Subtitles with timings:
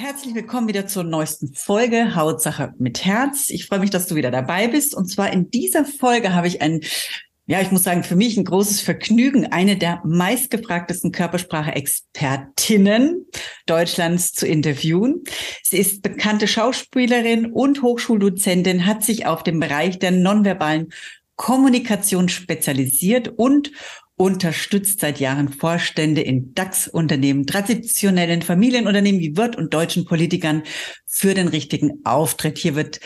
[0.00, 3.50] Herzlich willkommen wieder zur neuesten Folge Hautsache mit Herz.
[3.50, 4.94] Ich freue mich, dass du wieder dabei bist.
[4.94, 6.80] Und zwar in dieser Folge habe ich ein,
[7.44, 13.26] ja, ich muss sagen, für mich ein großes Vergnügen, eine der meistgefragtesten Körpersprache-Expertinnen
[13.66, 15.22] Deutschlands zu interviewen.
[15.62, 20.94] Sie ist bekannte Schauspielerin und Hochschuldozentin, hat sich auf dem Bereich der nonverbalen
[21.36, 23.70] Kommunikation spezialisiert und
[24.20, 30.62] unterstützt seit Jahren Vorstände in DAX-Unternehmen, traditionellen Familienunternehmen wie Wirt und deutschen Politikern
[31.06, 32.58] für den richtigen Auftritt.
[32.58, 33.00] Hier wird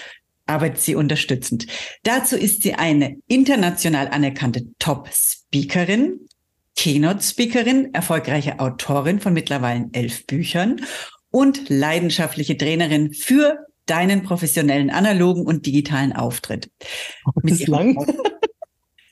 [0.46, 1.68] arbeitet sie unterstützend.
[2.02, 6.18] Dazu ist sie eine international anerkannte Top-Speakerin,
[6.74, 10.80] Keynote-Speakerin, erfolgreiche Autorin von mittlerweile elf Büchern
[11.30, 16.72] und leidenschaftliche Trainerin für deinen professionellen analogen und digitalen Auftritt.
[17.24, 18.04] Oh, das ist lang.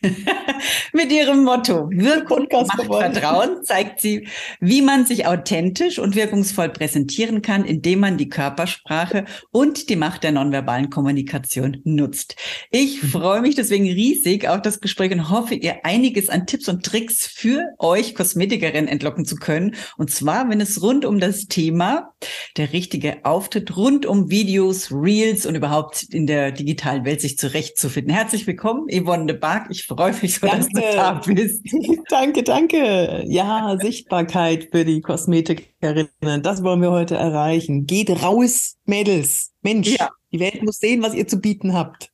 [0.92, 4.28] Mit ihrem Motto Wirkung macht Vertrauen zeigt sie,
[4.60, 10.24] wie man sich authentisch und wirkungsvoll präsentieren kann, indem man die Körpersprache und die Macht
[10.24, 12.36] der nonverbalen Kommunikation nutzt.
[12.70, 13.08] Ich mhm.
[13.08, 17.26] freue mich deswegen riesig auf das Gespräch und hoffe, ihr einiges an Tipps und Tricks
[17.26, 19.74] für euch Kosmetikerinnen entlocken zu können.
[19.96, 22.12] Und zwar, wenn es rund um das Thema
[22.56, 28.12] der richtige Auftritt, rund um Videos, Reels und überhaupt in der digitalen Welt sich zurechtzufinden.
[28.12, 29.66] Herzlich willkommen, Yvonne de Barg.
[29.70, 29.91] Ich
[30.22, 30.68] mich so, danke.
[30.74, 31.62] dass du da bist.
[32.10, 33.24] danke, danke.
[33.26, 36.42] Ja, Sichtbarkeit für die Kosmetikerinnen.
[36.42, 37.86] Das wollen wir heute erreichen.
[37.86, 39.52] Geht raus, Mädels.
[39.62, 40.10] Mensch, ja.
[40.32, 42.11] die Welt muss sehen, was ihr zu bieten habt.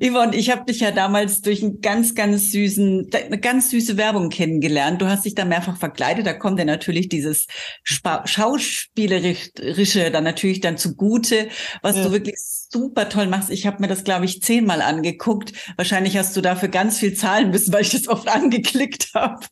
[0.00, 4.28] Yvonne, ich habe dich ja damals durch einen ganz, ganz süßen, eine ganz süße Werbung
[4.28, 5.00] kennengelernt.
[5.00, 6.26] Du hast dich da mehrfach verkleidet.
[6.26, 7.46] Da kommt ja natürlich dieses
[7.82, 11.48] Spa Schauspielerische dann natürlich dann zugute,
[11.82, 12.04] was ja.
[12.04, 13.50] du wirklich super toll machst.
[13.50, 15.52] Ich habe mir das, glaube ich, zehnmal angeguckt.
[15.76, 19.46] Wahrscheinlich hast du dafür ganz viel zahlen müssen, weil ich das oft angeklickt habe.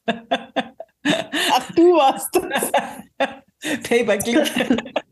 [1.04, 2.70] Ach, du warst das.
[3.82, 4.52] Pay by Click.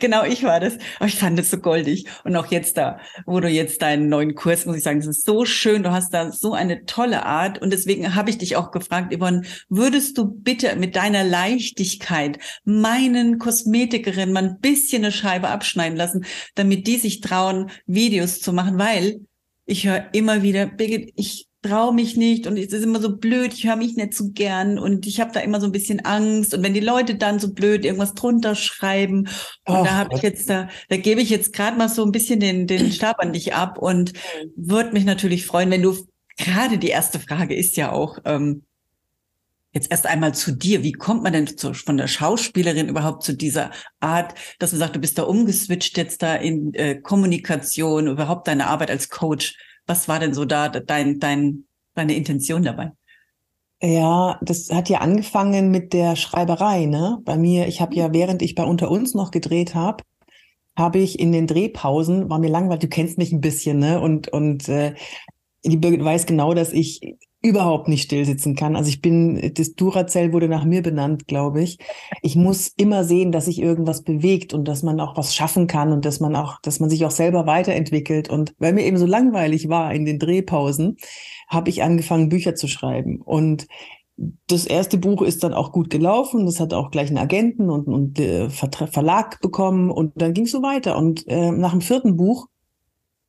[0.00, 0.76] Genau, ich war das.
[0.98, 2.06] Aber ich fand es so goldig.
[2.24, 5.24] Und auch jetzt da, wo du jetzt deinen neuen Kurs, muss ich sagen, das ist
[5.24, 5.82] so schön.
[5.82, 7.60] Du hast da so eine tolle Art.
[7.62, 13.38] Und deswegen habe ich dich auch gefragt, Yvonne, würdest du bitte mit deiner Leichtigkeit meinen
[13.38, 16.24] Kosmetikerinnen mal ein bisschen eine Scheibe abschneiden lassen,
[16.54, 18.78] damit die sich trauen, Videos zu machen?
[18.78, 19.20] Weil
[19.64, 23.52] ich höre immer wieder, Birgit, ich traue mich nicht und es ist immer so blöd,
[23.54, 26.54] ich höre mich nicht so gern und ich habe da immer so ein bisschen Angst
[26.54, 29.28] und wenn die Leute dann so blöd irgendwas drunter schreiben
[29.66, 32.12] und oh, da habe ich jetzt da, da gebe ich jetzt gerade mal so ein
[32.12, 34.12] bisschen den, den Stab an dich ab und
[34.56, 35.96] würde mich natürlich freuen, wenn du
[36.36, 38.64] gerade die erste Frage ist ja auch, ähm,
[39.74, 40.82] Jetzt erst einmal zu dir.
[40.82, 43.70] Wie kommt man denn zu, von der Schauspielerin überhaupt zu dieser
[44.00, 48.66] Art, dass du sagst, du bist da umgeswitcht jetzt da in äh, Kommunikation, überhaupt deine
[48.66, 49.56] Arbeit als Coach?
[49.86, 52.92] Was war denn so da dein, dein, deine Intention dabei?
[53.82, 57.18] Ja, das hat ja angefangen mit der Schreiberei, ne?
[57.24, 60.04] Bei mir, ich habe ja, während ich bei Unter uns noch gedreht habe,
[60.76, 64.00] habe ich in den Drehpausen, war mir langweilig, du kennst mich ein bisschen, ne?
[64.00, 64.94] Und, und äh,
[65.64, 67.00] die Birgit weiß genau, dass ich
[67.42, 68.76] überhaupt nicht still sitzen kann.
[68.76, 71.78] Also ich bin, das Duracell wurde nach mir benannt, glaube ich.
[72.22, 75.92] Ich muss immer sehen, dass sich irgendwas bewegt und dass man auch was schaffen kann
[75.92, 78.30] und dass man auch, dass man sich auch selber weiterentwickelt.
[78.30, 80.96] Und weil mir eben so langweilig war in den Drehpausen,
[81.48, 83.20] habe ich angefangen, Bücher zu schreiben.
[83.20, 83.66] Und
[84.46, 86.46] das erste Buch ist dann auch gut gelaufen.
[86.46, 89.90] Das hat auch gleich einen Agenten und einen äh, Verlag bekommen.
[89.90, 90.96] Und dann ging es so weiter.
[90.96, 92.46] Und äh, nach dem vierten Buch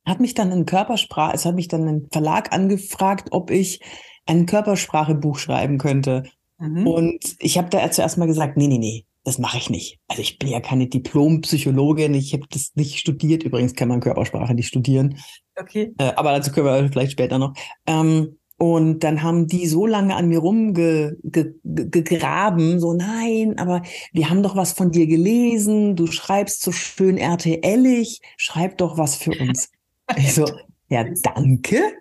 [0.06, 3.80] hat mich dann ein Körpersprache, es hat mich dann ein Verlag angefragt, ob ich
[4.26, 6.24] ein Körpersprachebuch schreiben könnte.
[6.58, 6.86] Mhm.
[6.86, 9.98] Und ich habe da zuerst mal gesagt, nee, nee, nee, das mache ich nicht.
[10.08, 13.42] Also ich bin ja keine Diplompsychologin, ich habe das nicht studiert.
[13.42, 15.18] Übrigens kann man Körpersprache nicht studieren.
[15.58, 15.92] Okay.
[15.98, 17.54] Äh, aber dazu können wir vielleicht später noch.
[17.86, 24.44] Ähm, und dann haben die so lange an mir rumgegraben, so nein, aber wir haben
[24.44, 29.70] doch was von dir gelesen, du schreibst so schön RTLig, schreib doch was für uns.
[30.16, 30.46] Ich so,
[30.88, 31.94] ja, danke.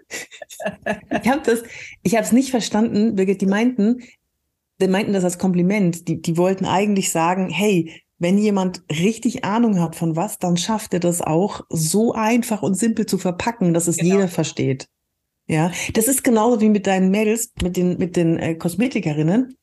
[1.22, 1.64] Ich habe das,
[2.04, 3.42] ich habe es nicht verstanden, Birgit.
[3.42, 4.04] Die meinten,
[4.82, 6.08] die meinten das als Kompliment.
[6.08, 10.94] Die, die wollten eigentlich sagen, hey, wenn jemand richtig Ahnung hat von was, dann schafft
[10.94, 14.16] er das auch so einfach und simpel zu verpacken, dass es genau.
[14.16, 14.88] jeder versteht.
[15.48, 19.58] Ja, das ist genauso wie mit deinen Mädels, mit den, mit den äh, Kosmetikerinnen.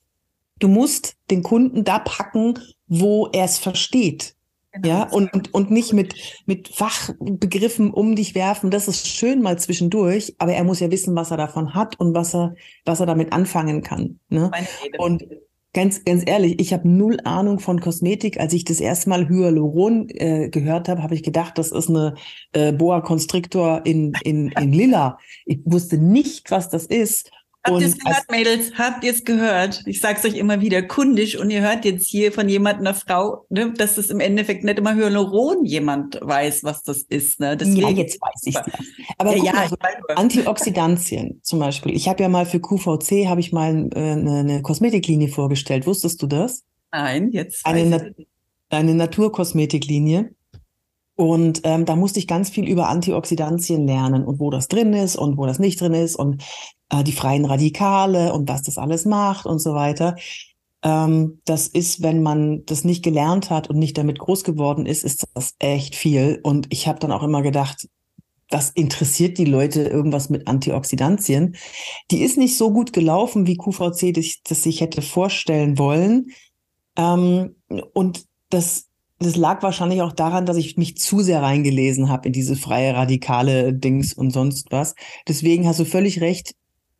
[0.58, 4.34] Du musst den Kunden da packen, wo er es versteht.
[4.72, 4.88] Genau.
[4.88, 6.14] Ja, und, und nicht mit,
[6.46, 8.70] mit Fachbegriffen um dich werfen.
[8.70, 12.14] Das ist schön mal zwischendurch, aber er muss ja wissen, was er davon hat und
[12.14, 14.20] was er, was er damit anfangen kann.
[14.28, 14.50] Ne?
[14.98, 15.24] Und
[15.72, 18.38] ganz, ganz ehrlich, ich habe null Ahnung von Kosmetik.
[18.38, 22.14] Als ich das erste Mal Hyaluron äh, gehört habe, habe ich gedacht, das ist eine
[22.52, 25.18] äh, Boa Constrictor in, in, in Lila.
[25.46, 27.30] Ich wusste nicht, was das ist.
[27.62, 28.72] Habt ihr es gehört, Mädels?
[28.78, 29.82] Habt ihr es gehört?
[29.84, 31.36] Ich sag's euch immer wieder, kundisch.
[31.36, 34.78] Und ihr hört jetzt hier von jemand, einer Frau, ne, dass es im Endeffekt nicht
[34.78, 37.38] immer Hyaluron jemand weiß, was das ist.
[37.38, 37.58] Ne?
[37.58, 38.66] Deswegen, ja, jetzt weiß ich das.
[39.18, 39.68] Aber ja, mal,
[40.16, 41.94] Antioxidantien zum Beispiel.
[41.94, 45.86] Ich habe ja mal für QVC habe ich mal äh, eine, eine Kosmetiklinie vorgestellt.
[45.86, 46.64] Wusstest du das?
[46.92, 47.66] Nein, jetzt.
[47.66, 48.14] Eine,
[48.70, 50.30] Na eine Naturkosmetiklinie.
[51.20, 55.16] Und ähm, da musste ich ganz viel über Antioxidantien lernen und wo das drin ist
[55.16, 56.42] und wo das nicht drin ist und
[56.88, 60.16] äh, die freien Radikale und was das alles macht und so weiter.
[60.82, 65.04] Ähm, das ist, wenn man das nicht gelernt hat und nicht damit groß geworden ist,
[65.04, 66.40] ist das echt viel.
[66.42, 67.86] Und ich habe dann auch immer gedacht,
[68.48, 71.54] das interessiert die Leute irgendwas mit Antioxidantien.
[72.10, 76.30] Die ist nicht so gut gelaufen, wie QVC das, das sich hätte vorstellen wollen.
[76.96, 77.56] Ähm,
[77.92, 78.86] und das,
[79.20, 82.94] das lag wahrscheinlich auch daran, dass ich mich zu sehr reingelesen habe in diese freie
[82.94, 84.94] radikale Dings und sonst was.
[85.28, 86.54] Deswegen hast du völlig recht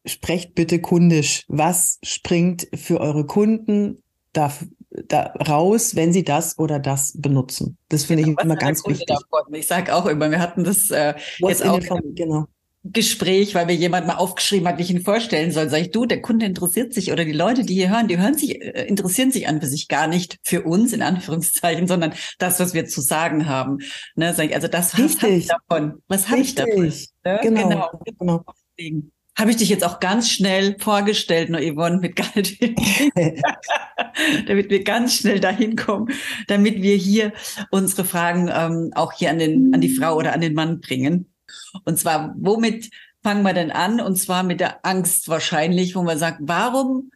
[0.07, 1.45] sprecht bitte kundisch.
[1.49, 4.03] Was springt für eure Kunden
[4.33, 4.53] da,
[5.09, 7.77] da raus, wenn sie das oder das benutzen?
[7.89, 9.07] Das finde genau, ich immer ganz wichtig.
[9.07, 9.55] Davon?
[9.55, 12.47] Ich sage auch immer, wir hatten das äh, jetzt auch Form, genau.
[12.83, 15.69] Gespräch, weil mir jemand mal aufgeschrieben hat, wie ich ihn vorstellen soll.
[15.69, 18.35] Sag ich, du, der Kunde interessiert sich oder die Leute, die hier hören, die hören
[18.35, 22.59] sich, äh, interessieren sich an für sich gar nicht für uns, in Anführungszeichen, sondern das,
[22.59, 23.79] was wir zu sagen haben.
[24.15, 26.03] Ne, sag ich, also das, was habe ich davon?
[26.09, 26.93] Was habe ich davon?
[27.25, 27.41] Ne?
[27.43, 28.45] Genau, genau.
[28.79, 29.11] genau
[29.41, 32.59] habe ich dich jetzt auch ganz schnell vorgestellt, nur Yvonne, mit Galt,
[34.47, 36.09] damit wir ganz schnell dahin kommen,
[36.47, 37.33] damit wir hier
[37.71, 41.30] unsere Fragen ähm, auch hier an, den, an die Frau oder an den Mann bringen.
[41.85, 42.91] Und zwar, womit
[43.23, 44.01] fangen wir denn an?
[44.01, 47.11] Und zwar mit der Angst wahrscheinlich, wo man sagt, warum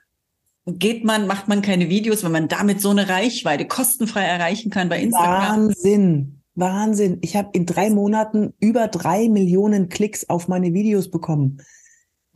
[0.67, 4.89] geht man, macht man keine Videos, wenn man damit so eine Reichweite kostenfrei erreichen kann
[4.89, 5.69] bei Instagram?
[5.69, 6.41] Wahnsinn.
[6.55, 7.19] Wahnsinn.
[7.21, 11.61] Ich habe in drei Monaten über drei Millionen Klicks auf meine Videos bekommen.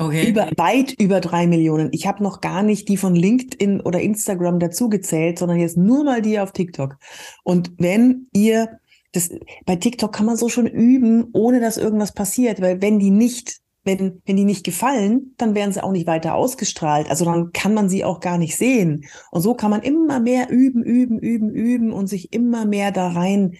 [0.00, 0.28] Okay.
[0.28, 1.88] Über, weit über drei Millionen.
[1.92, 6.22] Ich habe noch gar nicht die von LinkedIn oder Instagram dazugezählt, sondern jetzt nur mal
[6.22, 6.96] die auf TikTok.
[7.42, 8.78] Und wenn ihr
[9.12, 9.30] das,
[9.64, 13.58] bei TikTok kann man so schon üben, ohne dass irgendwas passiert, weil wenn die nicht,
[13.84, 17.08] wenn, wenn die nicht gefallen, dann werden sie auch nicht weiter ausgestrahlt.
[17.08, 19.06] Also dann kann man sie auch gar nicht sehen.
[19.30, 23.08] Und so kann man immer mehr üben, üben, üben, üben und sich immer mehr da
[23.08, 23.56] rein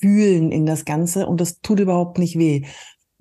[0.00, 2.62] fühlen in das Ganze und das tut überhaupt nicht weh.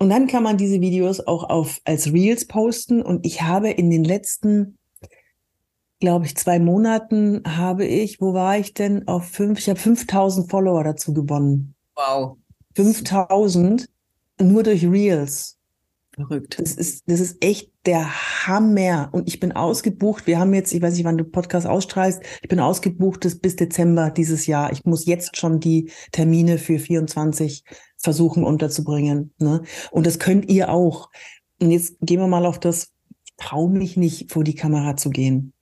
[0.01, 3.04] Und dann kann man diese Videos auch auf, als Reels posten.
[3.04, 4.80] Und ich habe in den letzten,
[6.01, 9.07] glaube ich, zwei Monaten habe ich, wo war ich denn?
[9.07, 11.75] Auf fünf, ich habe 5000 Follower dazu gewonnen.
[11.95, 12.38] Wow.
[12.75, 13.88] 5000
[14.42, 15.57] nur durch Reels.
[16.13, 16.59] Verrückt.
[16.59, 19.09] Das ist, das ist echt der Hammer.
[19.13, 20.27] Und ich bin ausgebucht.
[20.27, 22.21] Wir haben jetzt, ich weiß nicht, wann du Podcast ausstrahlst.
[22.42, 24.74] Ich bin ausgebucht bis Dezember dieses Jahr.
[24.74, 27.63] Ich muss jetzt schon die Termine für 24
[27.97, 29.33] versuchen unterzubringen.
[29.38, 29.62] Ne?
[29.92, 31.09] Und das könnt ihr auch.
[31.62, 32.92] Und jetzt gehen wir mal auf das,
[33.42, 35.54] traue mich nicht, vor die Kamera zu gehen.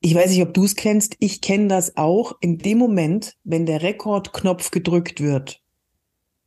[0.00, 1.16] Ich weiß nicht, ob du es kennst.
[1.18, 2.34] Ich kenne das auch.
[2.40, 5.62] In dem Moment, wenn der Rekordknopf gedrückt wird,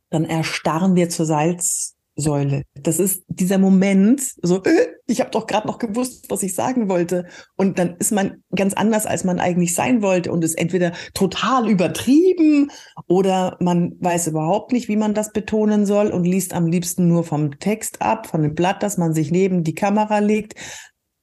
[0.08, 2.62] dann erstarren wir zur Salz, Säule.
[2.74, 6.88] Das ist dieser Moment, so, äh, ich habe doch gerade noch gewusst, was ich sagen
[6.88, 7.26] wollte.
[7.56, 11.68] Und dann ist man ganz anders, als man eigentlich sein wollte und ist entweder total
[11.68, 12.70] übertrieben
[13.08, 17.24] oder man weiß überhaupt nicht, wie man das betonen soll und liest am liebsten nur
[17.24, 20.54] vom Text ab, von dem Blatt, das man sich neben die Kamera legt.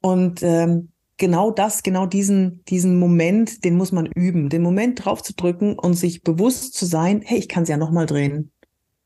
[0.02, 5.24] Und ähm, genau das, genau diesen, diesen Moment, den muss man üben, den Moment drauf
[5.24, 8.52] zu drücken und sich bewusst zu sein, hey, ich kann es ja nochmal drehen.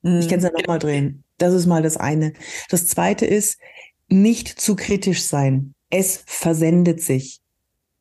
[0.03, 1.24] Ich kann es ja nochmal drehen.
[1.41, 2.33] Das ist mal das eine.
[2.69, 3.57] Das zweite ist,
[4.10, 5.74] nicht zu kritisch sein.
[5.89, 7.39] Es versendet sich.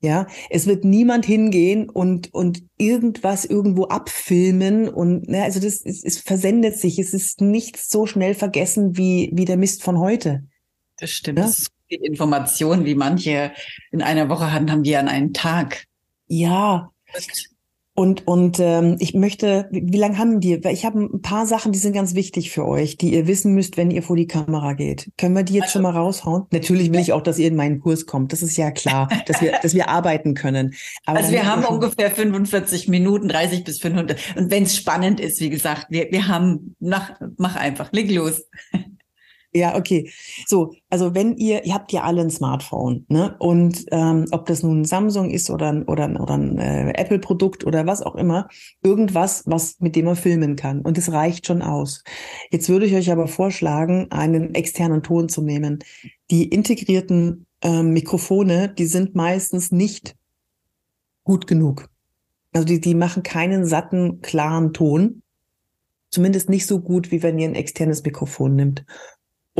[0.03, 6.03] Ja, es wird niemand hingehen und, und irgendwas irgendwo abfilmen und, ne, also das, es,
[6.03, 6.99] es versendet sich.
[6.99, 10.43] Es ist nichts so schnell vergessen wie, wie der Mist von heute.
[10.99, 11.39] Das stimmt.
[11.39, 11.45] Ja?
[11.45, 13.53] Das ist Information, wie manche
[13.91, 15.85] in einer Woche hatten, haben die an einem Tag.
[16.29, 16.91] Ja.
[17.95, 20.63] Und, und ähm, ich möchte, wie, wie lange haben die?
[20.65, 23.53] Weil ich habe ein paar Sachen, die sind ganz wichtig für euch, die ihr wissen
[23.55, 25.11] müsst, wenn ihr vor die Kamera geht.
[25.19, 26.45] Können wir die jetzt also, schon mal raushauen?
[26.53, 28.33] Natürlich will ich auch, dass ihr in meinen Kurs kommt.
[28.33, 30.75] Das ist ja klar, dass wir, dass wir arbeiten können.
[31.05, 34.17] Aber also wir haben ungefähr 45 Minuten, 30 bis 500.
[34.37, 38.45] Und wenn es spannend ist, wie gesagt, wir, wir haben, nach, mach einfach, leg los.
[39.53, 40.09] Ja, okay.
[40.47, 43.35] So, also wenn ihr, ihr habt ja alle ein Smartphone, ne?
[43.41, 47.65] Und ähm, ob das nun ein Samsung ist oder ein, oder, oder ein äh, Apple-Produkt
[47.67, 48.49] oder was auch immer,
[48.83, 50.83] irgendwas, was mit dem man filmen kann.
[50.83, 52.05] Und das reicht schon aus.
[52.53, 55.81] Jetzt würde ich euch aber vorschlagen, einen externen Ton zu nehmen.
[56.31, 60.15] Die integrierten ähm, Mikrofone, die sind meistens nicht
[61.25, 61.89] gut genug.
[62.53, 65.23] Also die, die machen keinen satten, klaren Ton.
[66.11, 68.85] Zumindest nicht so gut, wie wenn ihr ein externes Mikrofon nimmt.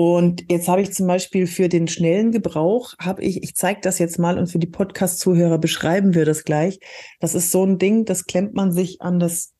[0.03, 3.99] Und jetzt habe ich zum Beispiel für den schnellen Gebrauch, habe ich, ich zeige das
[3.99, 6.81] jetzt mal und für die Podcast-Zuhörer beschreiben wir das gleich.
[7.19, 9.53] Das ist so ein Ding, das klemmt man sich an das,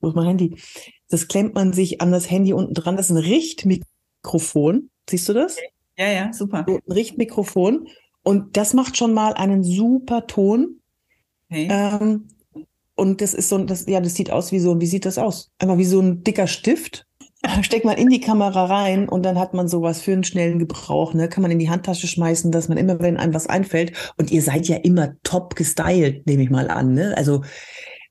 [0.00, 0.56] wo ist mein Handy?
[1.10, 2.96] Das klemmt man sich an das Handy unten dran.
[2.96, 4.88] Das ist ein Richtmikrofon.
[5.10, 5.58] Siehst du das?
[5.98, 6.64] Ja, ja, super.
[6.66, 7.86] So ein Richtmikrofon.
[8.22, 10.80] Und das macht schon mal einen super Ton.
[11.50, 11.68] Okay.
[11.70, 12.28] Ähm,
[12.94, 15.50] und das ist so, das, ja, das sieht aus wie so, wie sieht das aus?
[15.58, 17.04] Einfach wie so ein dicker Stift
[17.62, 21.14] steckt man in die Kamera rein und dann hat man sowas für einen schnellen Gebrauch,
[21.14, 21.28] ne?
[21.28, 24.42] Kann man in die Handtasche schmeißen, dass man immer, wenn einem was einfällt, und ihr
[24.42, 27.14] seid ja immer top gestylt, nehme ich mal an, ne?
[27.16, 27.42] Also,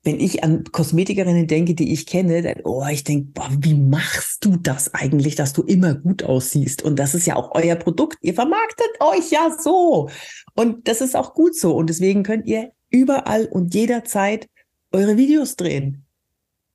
[0.04, 4.56] wenn ich an Kosmetikerinnen denke, die ich kenne, dann, oh, ich denke, wie machst du
[4.56, 6.82] das eigentlich, dass du immer gut aussiehst?
[6.82, 8.18] Und das ist ja auch euer Produkt.
[8.20, 10.10] Ihr vermarktet euch ja so.
[10.54, 11.76] Und das ist auch gut so.
[11.76, 14.48] Und deswegen könnt ihr überall und jederzeit
[14.90, 16.04] eure Videos drehen.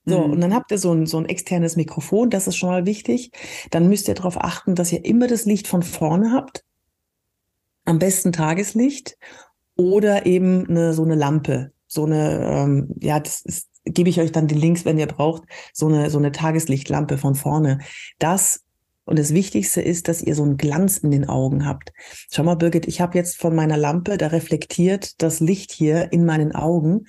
[0.08, 0.34] So, mhm.
[0.34, 3.32] und dann habt ihr so ein, so ein externes Mikrofon, das ist schon mal wichtig.
[3.72, 6.64] Dann müsst ihr darauf achten, dass ihr immer das Licht von vorne habt.
[7.84, 9.18] Am besten Tageslicht
[9.76, 11.72] oder eben eine, so eine Lampe.
[11.88, 15.44] So eine, ähm, ja, das ist, gebe ich euch dann die Links, wenn ihr braucht,
[15.74, 17.80] so eine, so eine Tageslichtlampe von vorne.
[18.18, 18.64] Das
[19.04, 21.92] und das Wichtigste ist, dass ihr so einen Glanz in den Augen habt.
[22.30, 26.26] Schau mal, Birgit, ich habe jetzt von meiner Lampe, da reflektiert das Licht hier in
[26.26, 27.08] meinen Augen.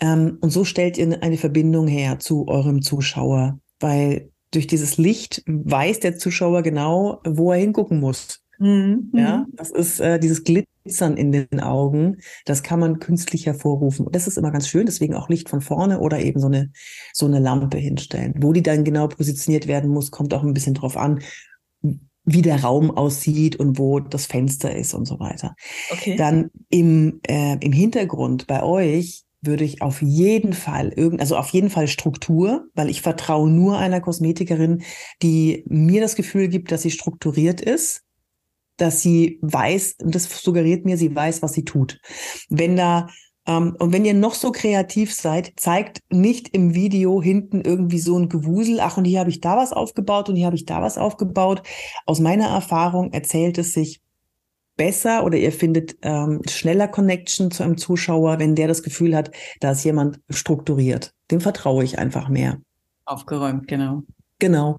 [0.00, 5.42] Ähm, und so stellt ihr eine Verbindung her zu eurem Zuschauer, weil durch dieses Licht
[5.46, 8.40] weiß der Zuschauer genau, wo er hingucken muss.
[8.58, 9.10] Mhm.
[9.12, 9.46] Ja, mhm.
[9.52, 14.06] das ist äh, dieses Glitzern in den Augen, das kann man künstlich hervorrufen.
[14.06, 16.70] Und das ist immer ganz schön, deswegen auch Licht von vorne oder eben so eine,
[17.12, 18.34] so eine Lampe hinstellen.
[18.38, 21.20] Wo die dann genau positioniert werden muss, kommt auch ein bisschen drauf an,
[22.26, 25.54] wie der Raum aussieht und wo das Fenster ist und so weiter.
[25.90, 26.16] Okay.
[26.16, 31.48] Dann im, äh, im Hintergrund bei euch würde ich auf jeden Fall irgend, also auf
[31.50, 34.82] jeden Fall Struktur, weil ich vertraue nur einer Kosmetikerin,
[35.22, 38.02] die mir das Gefühl gibt, dass sie strukturiert ist,
[38.76, 42.00] dass sie weiß, und das suggeriert mir, sie weiß, was sie tut.
[42.48, 43.08] Wenn da
[43.46, 48.18] ähm, und wenn ihr noch so kreativ seid, zeigt nicht im Video hinten irgendwie so
[48.18, 50.82] ein Gewusel, ach, und hier habe ich da was aufgebaut und hier habe ich da
[50.82, 51.62] was aufgebaut.
[52.06, 54.00] Aus meiner Erfahrung erzählt es sich
[54.76, 59.30] besser oder ihr findet ähm, schneller Connection zu einem Zuschauer, wenn der das Gefühl hat,
[59.60, 61.12] da ist jemand strukturiert.
[61.30, 62.58] Dem vertraue ich einfach mehr.
[63.04, 64.02] Aufgeräumt, genau.
[64.38, 64.78] Genau.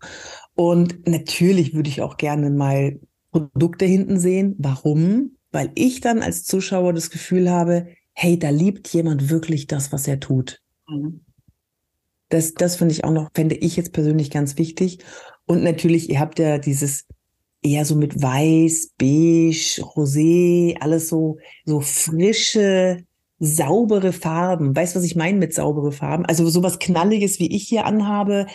[0.55, 2.99] Und natürlich würde ich auch gerne mal
[3.31, 4.55] Produkte hinten sehen.
[4.57, 5.37] Warum?
[5.51, 10.07] Weil ich dann als Zuschauer das Gefühl habe, hey, da liebt jemand wirklich das, was
[10.07, 10.61] er tut.
[10.87, 11.21] Mhm.
[12.29, 14.99] Das, das finde ich auch noch, fände ich jetzt persönlich ganz wichtig.
[15.45, 17.05] Und natürlich, ihr habt ja dieses
[17.65, 23.03] eher so mit Weiß, Beige, Rosé, alles so, so frische,
[23.39, 24.75] saubere Farben.
[24.75, 26.25] Weißt du, was ich meine mit saubere Farben?
[26.25, 28.45] Also sowas Knalliges, wie ich hier anhabe,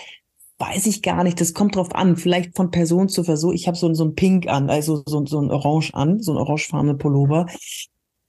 [0.58, 1.40] weiß ich gar nicht.
[1.40, 2.16] Das kommt drauf an.
[2.16, 3.54] Vielleicht von Person zu Person.
[3.54, 6.38] Ich habe so, so ein Pink an, also so, so ein Orange an, so ein
[6.38, 7.46] orangefarbene Pullover.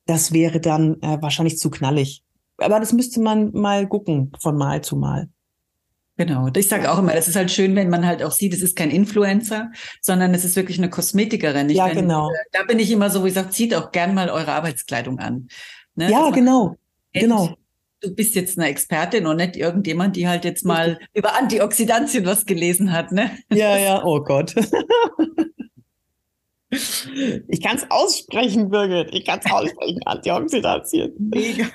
[0.05, 2.23] Das wäre dann äh, wahrscheinlich zu knallig.
[2.57, 5.29] Aber das müsste man mal gucken von Mal zu Mal.
[6.25, 6.49] Genau.
[6.55, 8.75] Ich sage auch immer, das ist halt schön, wenn man halt auch sieht, es ist
[8.75, 11.67] kein Influencer, sondern es ist wirklich eine Kosmetikerin.
[11.67, 12.29] Ich ja, bin, genau.
[12.51, 15.47] Da bin ich immer so, wie sage, zieht auch gern mal eure Arbeitskleidung an.
[15.95, 16.11] Ne?
[16.11, 16.75] Ja, genau.
[17.11, 17.55] Genau.
[18.01, 22.45] Du bist jetzt eine Expertin und nicht irgendjemand, die halt jetzt mal über Antioxidantien was
[22.45, 23.31] gelesen hat, ne?
[23.51, 24.53] Ja, ja, oh Gott.
[26.73, 29.13] Ich kann es aussprechen, Birgit.
[29.13, 29.99] Ich kann es aussprechen.
[30.05, 31.13] Antioxidantien.
[31.19, 31.65] Mega.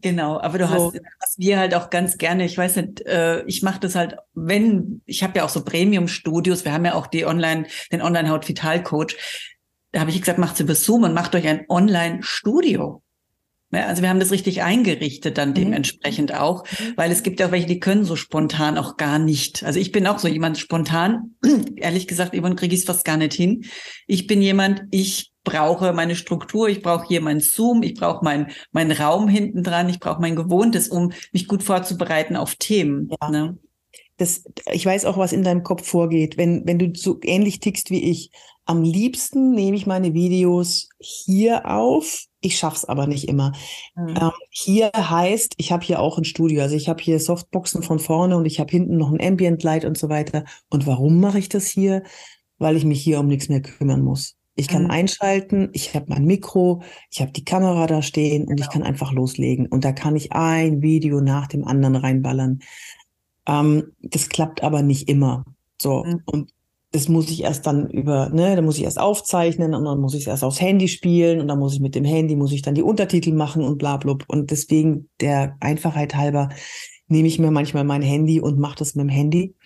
[0.00, 0.72] Genau, aber du so.
[0.72, 4.16] hast, was wir halt auch ganz gerne, ich weiß nicht, äh, ich mache das halt,
[4.32, 9.16] wenn, ich habe ja auch so Premium-Studios, wir haben ja auch die Online, den Online-Haut-Vital-Coach.
[9.90, 13.03] Da habe ich gesagt, macht über Zoom und macht euch ein Online-Studio.
[13.74, 15.54] Ja, also wir haben das richtig eingerichtet dann mhm.
[15.54, 16.36] dementsprechend mhm.
[16.36, 16.64] auch,
[16.96, 19.64] weil es gibt ja auch welche, die können so spontan auch gar nicht.
[19.64, 21.34] Also ich bin auch so jemand spontan,
[21.76, 23.64] ehrlich gesagt, irgendwann kriege ich es fast gar nicht hin.
[24.06, 28.50] Ich bin jemand, ich brauche meine Struktur, ich brauche hier mein Zoom, ich brauche mein,
[28.72, 33.10] mein Raum hinten dran, ich brauche mein Gewohntes, um mich gut vorzubereiten auf Themen.
[33.20, 33.30] Ja.
[33.30, 33.58] Ne?
[34.16, 37.90] Das, ich weiß auch, was in deinem Kopf vorgeht, wenn, wenn du so ähnlich tickst
[37.90, 38.30] wie ich.
[38.64, 42.24] Am liebsten nehme ich meine Videos hier auf.
[42.44, 43.52] Ich schaff's aber nicht immer.
[43.96, 44.08] Mhm.
[44.20, 46.62] Ähm, hier heißt, ich habe hier auch ein Studio.
[46.62, 49.84] Also ich habe hier Softboxen von vorne und ich habe hinten noch ein Ambient Light
[49.84, 50.44] und so weiter.
[50.68, 52.02] Und warum mache ich das hier?
[52.58, 54.36] weil ich mich hier um nichts mehr kümmern muss.
[54.56, 54.90] Ich kann mhm.
[54.90, 58.62] einschalten, ich habe mein Mikro, ich habe die Kamera da stehen und genau.
[58.62, 59.66] ich kann einfach loslegen.
[59.66, 62.60] Und da kann ich ein Video nach dem anderen reinballern.
[63.46, 65.44] Ähm, das klappt aber nicht immer.
[65.80, 66.04] So.
[66.04, 66.22] Mhm.
[66.26, 66.50] Und
[66.94, 70.14] das muss ich erst dann über, ne, da muss ich erst aufzeichnen und dann muss
[70.14, 72.62] ich es erst aufs Handy spielen und dann muss ich mit dem Handy, muss ich
[72.62, 74.16] dann die Untertitel machen und bla, bla.
[74.28, 76.50] Und deswegen der Einfachheit halber
[77.08, 79.56] nehme ich mir manchmal mein Handy und mache das mit dem Handy.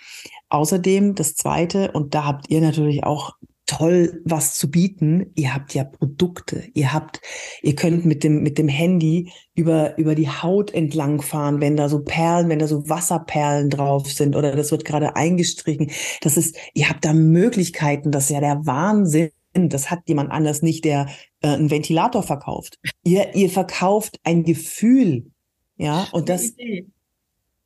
[0.48, 3.34] Außerdem das zweite, und da habt ihr natürlich auch
[3.68, 5.30] toll was zu bieten.
[5.36, 6.64] Ihr habt ja Produkte.
[6.74, 7.20] Ihr habt,
[7.62, 11.88] ihr könnt mit dem, mit dem Handy über, über die Haut entlang fahren, wenn da
[11.88, 15.90] so Perlen, wenn da so Wasserperlen drauf sind oder das wird gerade eingestrichen.
[16.22, 18.10] Das ist, ihr habt da Möglichkeiten.
[18.10, 19.30] Das ist ja der Wahnsinn.
[19.52, 21.08] Das hat jemand anders nicht, der
[21.42, 22.78] äh, einen Ventilator verkauft.
[23.04, 25.30] Ihr, ihr verkauft ein Gefühl.
[25.76, 26.54] Ja, und das,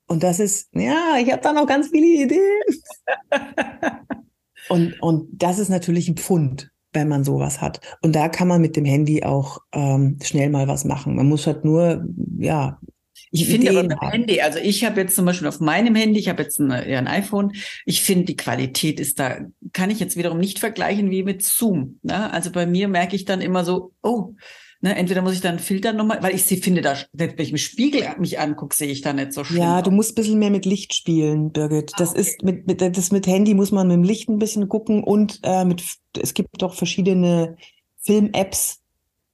[0.07, 2.63] und das ist, ja, ich habe da noch ganz viele Ideen.
[4.69, 7.81] Und, und das ist natürlich ein Pfund, wenn man sowas hat.
[8.03, 11.17] Und da kann man mit dem Handy auch ähm, schnell mal was machen.
[11.17, 12.05] Man muss halt nur,
[12.39, 12.79] ja.
[13.31, 16.29] Ich finde aber beim Handy, also ich habe jetzt zum Beispiel auf meinem Handy, ich
[16.29, 17.53] habe jetzt ein, ja, ein iPhone,
[17.87, 19.39] ich finde die Qualität ist da,
[19.73, 21.99] kann ich jetzt wiederum nicht vergleichen wie mit Zoom.
[22.03, 22.31] Ne?
[22.31, 24.35] Also bei mir merke ich dann immer so, oh,
[24.85, 27.57] Ne, entweder muss ich dann filtern nochmal, weil ich sie finde, da, wenn ich im
[27.57, 29.59] Spiegel mich angucke, sehe ich da nicht so schön.
[29.59, 29.85] Ja, aus.
[29.85, 31.93] du musst ein bisschen mehr mit Licht spielen, Birgit.
[31.99, 32.21] Das ah, okay.
[32.21, 35.39] ist mit, mit, das mit Handy muss man mit dem Licht ein bisschen gucken und
[35.45, 35.85] äh, mit,
[36.21, 37.57] es gibt doch verschiedene
[37.99, 38.82] Film-Apps,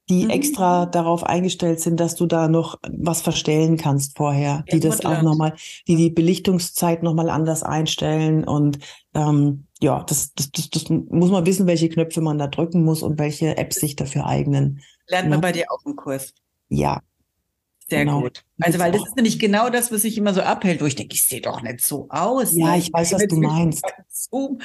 [0.09, 0.29] die mhm.
[0.31, 5.21] extra darauf eingestellt sind, dass du da noch was verstellen kannst vorher, die das auch
[5.21, 5.53] nochmal,
[5.87, 8.79] die die Belichtungszeit nochmal anders einstellen und
[9.13, 13.01] ähm, ja, das, das, das, das muss man wissen, welche Knöpfe man da drücken muss
[13.01, 14.81] und welche Apps sich dafür eignen.
[15.07, 15.29] Lernt ja.
[15.29, 16.33] man bei dir auch im Kurs?
[16.67, 17.01] Ja.
[17.89, 18.21] Sehr genau.
[18.21, 18.43] gut.
[18.61, 21.15] Also, weil das ist nämlich genau das, was sich immer so abhält, wo ich denke,
[21.15, 22.55] ich sehe doch nicht so aus.
[22.55, 22.77] Ja, ne?
[22.77, 23.83] ich weiß, was du meinst.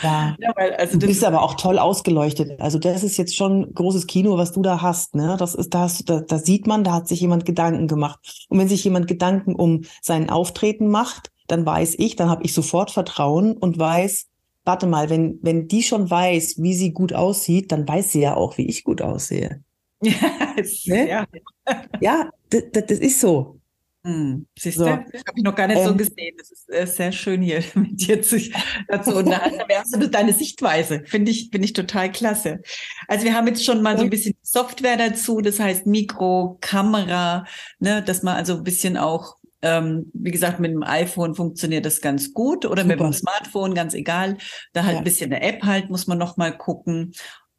[0.02, 0.37] Ja.
[0.38, 2.61] ja weil, also du bist aber auch toll ausgeleuchtet.
[2.61, 5.14] Also, das ist jetzt schon großes Kino, was du da hast.
[5.14, 5.37] Ne?
[5.38, 8.47] Das ist, da, hast, da, da sieht man, da hat sich jemand Gedanken gemacht.
[8.49, 12.52] Und wenn sich jemand Gedanken um sein Auftreten macht, dann weiß ich, dann habe ich
[12.52, 14.26] sofort Vertrauen und weiß,
[14.64, 18.35] warte mal, wenn, wenn die schon weiß, wie sie gut aussieht, dann weiß sie ja
[18.35, 19.62] auch, wie ich gut aussehe.
[20.01, 21.09] ne?
[21.09, 21.27] ja.
[22.01, 22.31] ja,
[22.73, 23.61] das, das ist so.
[24.07, 24.85] Hm, siehst so.
[24.85, 26.35] du, habe ich noch gar nicht ähm, so gesehen.
[26.37, 28.38] Das ist äh, sehr schön hier mit dir zu,
[28.88, 29.62] dazu unterhalten.
[29.69, 31.03] Da hast du deine Sichtweise.
[31.07, 32.61] Finde ich, finde ich total klasse.
[33.09, 37.47] Also wir haben jetzt schon mal so ein bisschen Software dazu, das heißt Mikro, Kamera,
[37.79, 42.03] ne, dass man also ein bisschen auch, ähm, wie gesagt, mit dem iPhone funktioniert das
[42.03, 42.97] ganz gut oder Super.
[42.97, 44.37] mit dem Smartphone, ganz egal.
[44.75, 44.99] Da halt ja.
[44.99, 47.12] ein bisschen eine App halt, muss man noch mal gucken.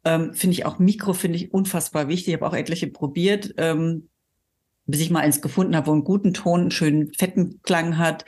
[0.04, 2.28] Ähm, finde ich auch Mikro, finde ich unfassbar wichtig.
[2.28, 4.08] Ich habe auch etliche probiert, ähm,
[4.86, 8.24] bis ich mal eins gefunden habe, wo einen guten Ton, einen schönen fetten Klang hat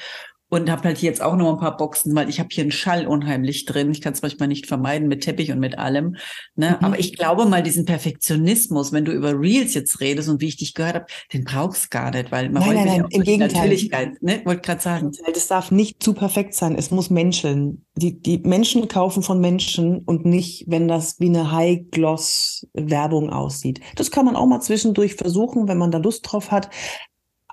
[0.50, 2.70] und habe halt hier jetzt auch noch ein paar Boxen, weil ich habe hier einen
[2.70, 3.90] Schall unheimlich drin.
[3.90, 6.16] Ich kann es manchmal nicht vermeiden mit Teppich und mit allem.
[6.56, 6.76] Ne?
[6.78, 6.86] Mhm.
[6.86, 10.56] Aber ich glaube mal, diesen Perfektionismus, wenn du über Reels jetzt redest und wie ich
[10.56, 13.48] dich gehört habe, den brauchst gar nicht, weil man nein, nein, nein, im Gegenteil.
[13.48, 14.40] Natürlichkeit, ne?
[14.44, 15.12] Wollte gerade sagen.
[15.32, 16.76] Das darf nicht zu perfekt sein.
[16.76, 17.84] Es muss menscheln.
[17.96, 23.80] Die, die Menschen kaufen von Menschen und nicht, wenn das wie eine High-Gloss-Werbung aussieht.
[23.96, 26.70] Das kann man auch mal zwischendurch versuchen, wenn man da Lust drauf hat.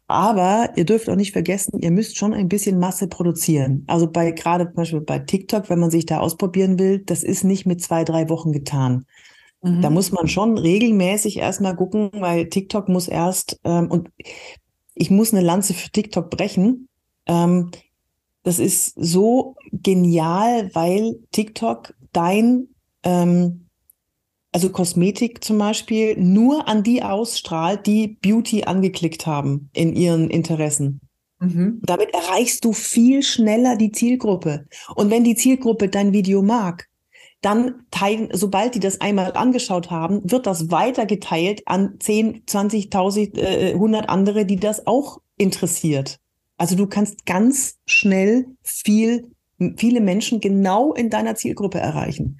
[0.08, 3.84] Aber ihr dürft auch nicht vergessen, ihr müsst schon ein bisschen Masse produzieren.
[3.88, 7.44] Also bei gerade zum Beispiel bei TikTok, wenn man sich da ausprobieren will, das ist
[7.44, 9.06] nicht mit zwei, drei Wochen getan.
[9.64, 9.82] Mhm.
[9.82, 14.12] Da muss man schon regelmäßig erstmal gucken, weil TikTok muss erst, ähm, und
[14.94, 16.88] ich muss eine Lanze für TikTok brechen.
[17.26, 17.72] Ähm,
[18.44, 22.68] das ist so genial, weil TikTok dein
[23.02, 23.65] ähm,
[24.56, 31.02] also Kosmetik zum Beispiel, nur an die ausstrahlt, die Beauty angeklickt haben in ihren Interessen.
[31.42, 31.82] Mhm.
[31.84, 34.66] Damit erreichst du viel schneller die Zielgruppe.
[34.96, 36.88] Und wenn die Zielgruppe dein Video mag,
[37.42, 43.38] dann teilen, sobald die das einmal angeschaut haben, wird das weitergeteilt an 10, 20, 1000,
[43.38, 46.22] äh, 100 andere, die das auch interessiert.
[46.56, 49.32] Also du kannst ganz schnell viel,
[49.76, 52.40] viele Menschen genau in deiner Zielgruppe erreichen.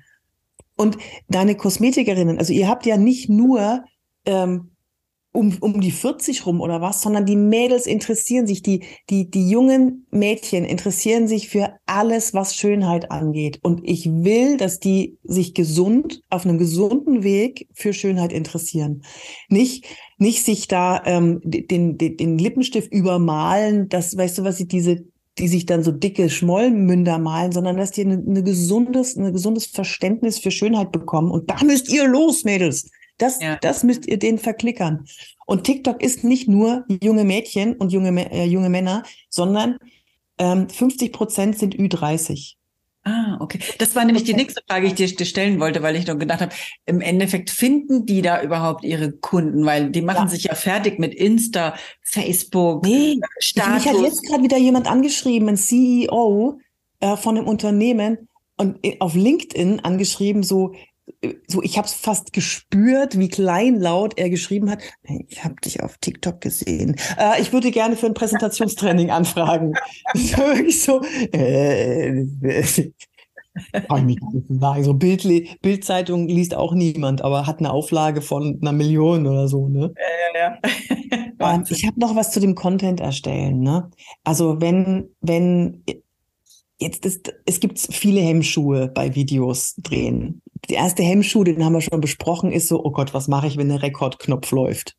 [0.78, 0.98] Und
[1.30, 3.84] deine Kosmetikerinnen, also ihr habt ja nicht nur
[4.26, 4.76] ähm,
[5.36, 9.50] um, um die 40 rum oder was, sondern die Mädels interessieren sich, die, die, die
[9.50, 13.60] jungen Mädchen interessieren sich für alles, was Schönheit angeht.
[13.62, 19.04] Und ich will, dass die sich gesund, auf einem gesunden Weg für Schönheit interessieren.
[19.50, 19.86] Nicht,
[20.18, 25.06] nicht sich da ähm, den, den, den Lippenstift übermalen, das, weißt du, was ich diese
[25.38, 29.66] die sich dann so dicke Schmollmünder malen, sondern dass die eine, eine gesundes, ein gesundes
[29.68, 31.32] Verständnis für Schönheit bekommen.
[31.32, 32.90] Und da müsst ihr los, Mädels.
[33.18, 33.58] Das, ja.
[33.62, 35.06] das müsst ihr denen verklickern.
[35.46, 39.78] Und TikTok ist nicht nur junge Mädchen und junge, äh, junge Männer, sondern
[40.38, 42.56] ähm, 50 Prozent sind Ü30.
[43.08, 43.60] Ah, okay.
[43.78, 46.42] Das war nämlich die nächste Frage, die ich dir stellen wollte, weil ich noch gedacht
[46.42, 46.52] habe,
[46.88, 50.28] im Endeffekt finden die da überhaupt ihre Kunden, weil die machen ja.
[50.28, 53.86] sich ja fertig mit Insta, Facebook, nee, Status.
[53.86, 56.60] Mich hat jetzt gerade wieder jemand angeschrieben, ein CEO
[57.00, 60.74] äh, von einem Unternehmen und auf LinkedIn angeschrieben, so,
[61.48, 64.80] so, ich habe es fast gespürt, wie kleinlaut er geschrieben hat.
[65.28, 66.96] Ich habe dich auf TikTok gesehen.
[67.18, 69.74] Äh, ich würde gerne für ein Präsentationstraining anfragen.
[70.14, 71.02] wirklich so.
[71.32, 72.26] Äh,
[73.88, 74.84] kann ich nicht sagen.
[74.84, 75.24] So Bild,
[75.62, 79.68] Bildzeitung liest auch niemand, aber hat eine Auflage von einer Million oder so.
[79.68, 79.94] Ne?
[80.34, 80.58] Ja, ja,
[81.40, 81.64] ja.
[81.70, 83.62] ich habe noch was zu dem Content erstellen.
[83.62, 83.90] Ne?
[84.24, 85.84] Also wenn wenn
[86.80, 91.82] jetzt ist es gibt viele Hemmschuhe bei Videos drehen die erste Hemmschuh, den haben wir
[91.82, 94.96] schon besprochen, ist so, oh Gott, was mache ich, wenn der Rekordknopf läuft?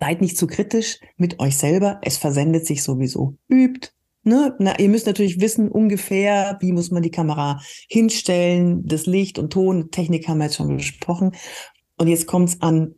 [0.00, 3.36] Seid nicht zu kritisch mit euch selber, es versendet sich sowieso.
[3.48, 3.90] Übt.
[4.22, 4.54] Ne?
[4.58, 9.52] Na, ihr müsst natürlich wissen ungefähr, wie muss man die Kamera hinstellen, das Licht und
[9.52, 11.32] Ton, Technik haben wir jetzt schon besprochen.
[11.96, 12.94] Und jetzt kommt es an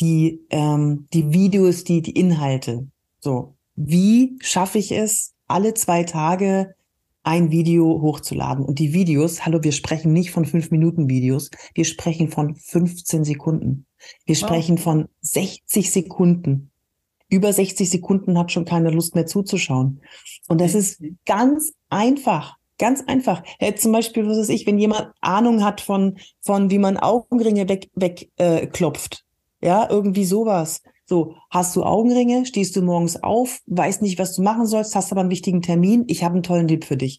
[0.00, 2.88] die, ähm, die Videos, die, die Inhalte.
[3.20, 6.74] So, wie schaffe ich es, alle zwei Tage
[7.22, 8.64] ein Video hochzuladen.
[8.64, 13.24] Und die Videos, hallo, wir sprechen nicht von fünf Minuten Videos, wir sprechen von 15
[13.24, 13.86] Sekunden.
[14.26, 14.84] Wir sprechen wow.
[14.84, 16.70] von 60 Sekunden.
[17.28, 20.00] Über 60 Sekunden hat schon keine Lust mehr zuzuschauen.
[20.48, 22.56] Und das ist ganz einfach.
[22.78, 23.42] Ganz einfach.
[23.60, 27.68] Ja, zum Beispiel, was weiß ich, wenn jemand Ahnung hat von, von wie man Augenringe
[27.68, 29.24] weg, weg äh, klopft.
[29.62, 30.82] Ja, irgendwie sowas.
[31.06, 35.12] So, hast du Augenringe, stehst du morgens auf, weißt nicht, was du machen sollst, hast
[35.12, 37.18] aber einen wichtigen Termin, ich habe einen tollen Tipp für dich.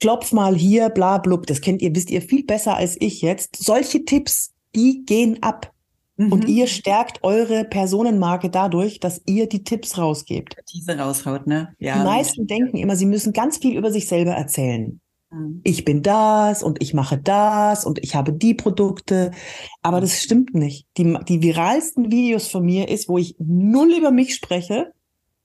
[0.00, 3.56] Klopf mal hier, bla blub, das kennt ihr, wisst ihr viel besser als ich jetzt.
[3.56, 5.72] Solche Tipps, die gehen ab.
[6.16, 6.32] Mhm.
[6.32, 10.56] Und ihr stärkt eure Personenmarke dadurch, dass ihr die Tipps rausgebt.
[10.72, 11.74] Diese raushaut, ne?
[11.78, 11.98] Ja.
[11.98, 15.00] Die meisten denken immer, sie müssen ganz viel über sich selber erzählen.
[15.32, 15.60] Mhm.
[15.64, 19.32] Ich bin das und ich mache das und ich habe die Produkte.
[19.82, 20.86] Aber das stimmt nicht.
[20.96, 24.92] Die, die viralsten Videos von mir ist, wo ich null über mich spreche,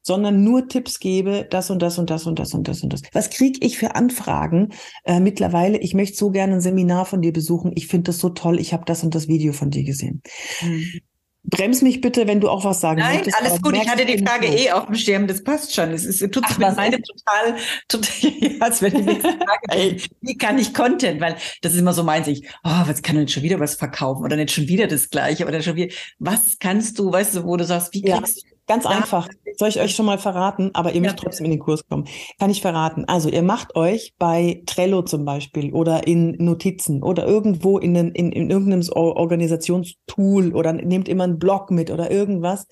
[0.03, 3.01] sondern nur Tipps gebe, das und das und das und das und das und das.
[3.11, 4.69] Was kriege ich für Anfragen
[5.03, 5.79] äh, mittlerweile?
[5.79, 7.71] Ich möchte so gerne ein Seminar von dir besuchen.
[7.75, 8.59] Ich finde das so toll.
[8.59, 10.21] Ich habe das und das Video von dir gesehen.
[10.61, 11.01] Mhm.
[11.43, 13.37] Brems mich bitte, wenn du auch was sagen Nein, möchtest.
[13.39, 13.75] Nein, alles gut.
[13.75, 15.27] Ich hatte die Frage eh auf dem Schirm.
[15.27, 15.91] Das passt schon.
[15.91, 17.55] Es ist, tut sich mit meinem total,
[17.87, 21.21] total, als wenn die nächste Frage Wie kann ich Content?
[21.21, 24.25] Weil das ist immer so meins ich, oh, was kann denn schon wieder was verkaufen
[24.25, 27.55] oder nicht schon wieder das Gleiche oder schon wieder, was kannst du, weißt du, wo
[27.55, 28.56] du sagst, wie kriegst ja.
[28.67, 28.91] Ganz ja.
[28.91, 29.29] einfach.
[29.57, 32.05] Soll ich euch schon mal verraten, aber ihr müsst trotzdem in den Kurs kommen.
[32.37, 33.05] Kann ich verraten.
[33.05, 38.31] Also ihr macht euch bei Trello zum Beispiel oder in Notizen oder irgendwo in, in,
[38.31, 42.67] in irgendeinem Organisationstool oder nehmt immer einen Blog mit oder irgendwas.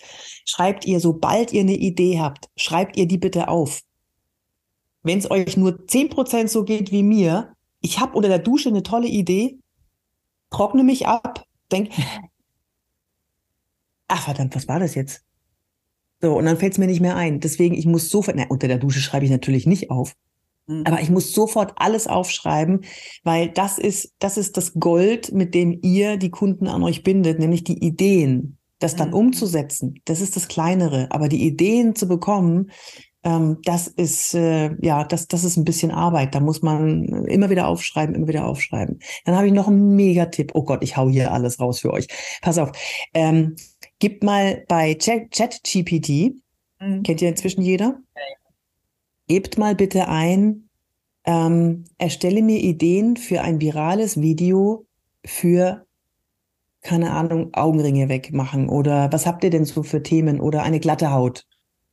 [0.45, 3.81] Schreibt ihr, sobald ihr eine Idee habt, schreibt ihr die bitte auf.
[5.01, 8.69] Wenn es euch nur zehn Prozent so geht wie mir, ich habe unter der Dusche
[8.69, 9.60] eine tolle Idee,
[10.49, 11.91] trockne mich ab, denk,
[14.08, 15.25] ach verdammt, was war das jetzt?
[16.21, 17.39] So, und dann fällt es mir nicht mehr ein.
[17.39, 20.13] Deswegen, ich muss sofort, na, unter der Dusche schreibe ich natürlich nicht auf.
[20.67, 20.84] Mhm.
[20.86, 22.86] Aber ich muss sofort alles aufschreiben,
[23.23, 27.39] weil das ist, das ist das Gold, mit dem ihr die Kunden an euch bindet,
[27.39, 28.58] nämlich die Ideen.
[28.80, 29.15] Das dann mhm.
[29.15, 31.08] umzusetzen, das ist das Kleinere.
[31.10, 32.71] Aber die Ideen zu bekommen,
[33.23, 36.36] ähm, das ist, äh, ja, das, das ist ein bisschen Arbeit.
[36.36, 38.99] Da muss man immer wieder aufschreiben, immer wieder aufschreiben.
[39.25, 40.51] Dann habe ich noch einen Megatipp.
[40.54, 42.08] Oh Gott, ich hau hier alles raus für euch.
[42.41, 42.71] Pass auf.
[43.13, 43.56] Ähm,
[43.99, 46.36] Gib mal bei ChatGPT,
[46.79, 47.03] mhm.
[47.03, 47.99] kennt ihr inzwischen jeder?
[49.27, 50.69] Gebt mal bitte ein,
[51.23, 54.86] ähm, erstelle mir Ideen für ein virales Video
[55.25, 55.86] für,
[56.81, 61.12] keine Ahnung, Augenringe wegmachen oder was habt ihr denn so für Themen oder eine glatte
[61.12, 61.45] Haut?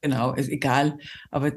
[0.03, 0.99] Genau, ist egal,
[1.31, 1.53] aber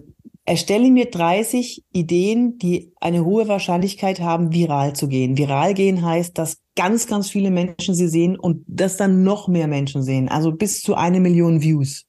[0.48, 5.38] Erstelle mir 30 Ideen, die eine hohe Wahrscheinlichkeit haben, viral zu gehen.
[5.38, 9.68] Viral gehen heißt, dass ganz, ganz viele Menschen sie sehen und dass dann noch mehr
[9.68, 10.30] Menschen sehen.
[10.30, 12.06] Also bis zu eine Million Views.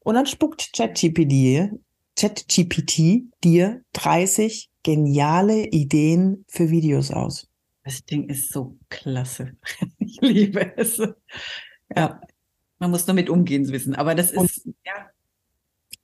[0.00, 1.72] Und dann spuckt ChatGPT,
[2.16, 7.48] ChatGPT dir 30 geniale Ideen für Videos aus.
[7.82, 9.56] Das Ding ist so klasse.
[9.98, 10.98] Ich liebe es.
[11.94, 12.20] Ja,
[12.78, 13.94] man muss damit umgehen wissen.
[13.94, 15.10] Aber das ist, und, ja,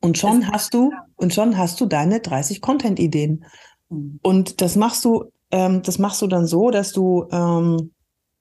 [0.02, 3.44] und schon hast du, und schon hast du deine 30 Content-Ideen.
[3.88, 4.18] Mhm.
[4.22, 7.92] Und das machst du, ähm, das machst du dann so, dass du, ähm,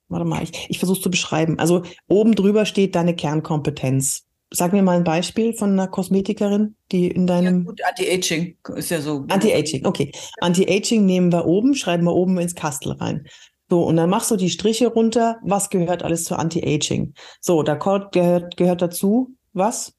[0.10, 1.60] warte mal, ich, ich versuche zu beschreiben.
[1.60, 4.26] Also oben drüber steht deine Kernkompetenz.
[4.54, 7.60] Sag mir mal ein Beispiel von einer Kosmetikerin, die in deinem.
[7.60, 9.24] Ja, gut, Anti-Aging ist ja so.
[9.30, 10.12] Anti-Aging, okay.
[10.42, 13.28] Anti-Aging nehmen wir oben, schreiben wir oben ins Kastel rein.
[13.70, 15.38] So, und dann machst du die Striche runter.
[15.44, 17.14] Was gehört alles zu Anti-Aging?
[17.40, 19.94] So, da gehört, gehört dazu was?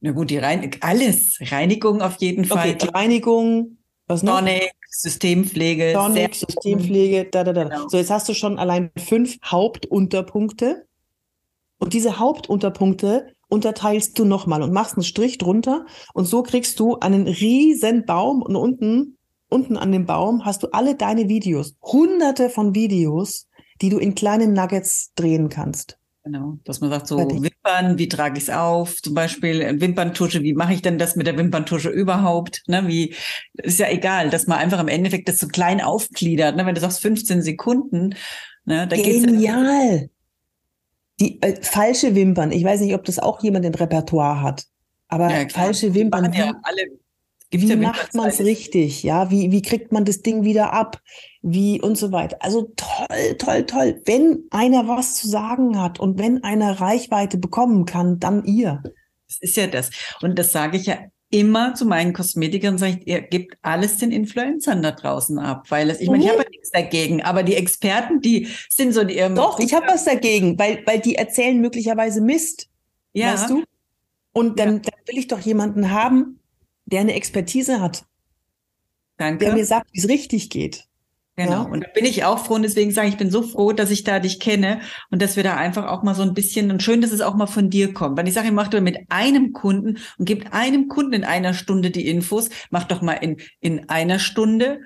[0.00, 1.38] Na gut, die Rein alles.
[1.40, 2.72] Reinigung auf jeden Fall.
[2.72, 4.38] Okay, Reinigung, Was noch?
[4.38, 5.96] Tonic, Systempflege.
[6.12, 7.64] Sehr- Systempflege, da, da, da.
[7.64, 7.88] Genau.
[7.88, 10.86] So, jetzt hast du schon allein fünf Hauptunterpunkte.
[11.78, 15.86] Und diese Hauptunterpunkte unterteilst du nochmal und machst einen Strich drunter.
[16.14, 20.68] Und so kriegst du einen riesen Baum und unten, unten an dem Baum hast du
[20.72, 21.74] alle deine Videos.
[21.82, 23.48] Hunderte von Videos,
[23.82, 25.98] die du in kleinen Nuggets drehen kannst.
[26.26, 27.18] Genau, dass man sagt, so.
[27.18, 29.00] Wimpern, wie trage ich es auf?
[29.00, 32.64] Zum Beispiel äh, Wimperntusche, wie mache ich denn das mit der Wimperntusche überhaupt?
[32.66, 33.14] Ne, wie
[33.52, 36.56] ist ja egal, dass man einfach im Endeffekt das so klein aufgliedert.
[36.56, 36.66] Ne?
[36.66, 38.16] Wenn du sagst 15 Sekunden,
[38.64, 40.10] ne, da geht's Genial!
[41.20, 42.50] Die äh, falsche Wimpern.
[42.50, 44.64] Ich weiß nicht, ob das auch jemand im Repertoire hat.
[45.06, 46.88] Aber Ja, falsche Wimpern, ja alle.
[47.52, 49.04] Wie macht man es richtig?
[49.04, 51.00] Ja, wie, wie kriegt man das Ding wieder ab?
[51.48, 52.38] Wie und so weiter.
[52.40, 54.02] Also toll, toll, toll.
[54.04, 58.82] Wenn einer was zu sagen hat und wenn einer Reichweite bekommen kann, dann ihr.
[59.28, 59.90] Das ist ja das.
[60.22, 60.98] Und das sage ich ja
[61.30, 65.66] immer zu meinen Kosmetikern, sage ich, ihr gebt alles den Influencern da draußen ab.
[65.70, 66.32] Weil es, ich meine, ich Mhm.
[66.34, 70.04] habe ja nichts dagegen, aber die Experten, die sind so ihrem Doch, ich habe was
[70.04, 72.68] dagegen, weil, weil die erzählen möglicherweise Mist.
[73.12, 73.62] ja, Weißt du?
[74.32, 76.40] Und dann, dann will ich doch jemanden haben,
[76.86, 78.04] der eine Expertise hat,
[79.16, 79.44] danke.
[79.44, 80.84] der mir sagt, wie es richtig geht.
[81.36, 81.50] Genau.
[81.52, 81.62] Ja.
[81.62, 83.90] Und da bin ich auch froh und deswegen sage ich, ich bin so froh, dass
[83.90, 86.82] ich da dich kenne und dass wir da einfach auch mal so ein bisschen und
[86.82, 88.16] schön, dass es auch mal von dir kommt.
[88.16, 91.90] Weil ich sage, mach doch mit einem Kunden und gib einem Kunden in einer Stunde
[91.90, 94.80] die Infos, mach doch mal in, in einer Stunde.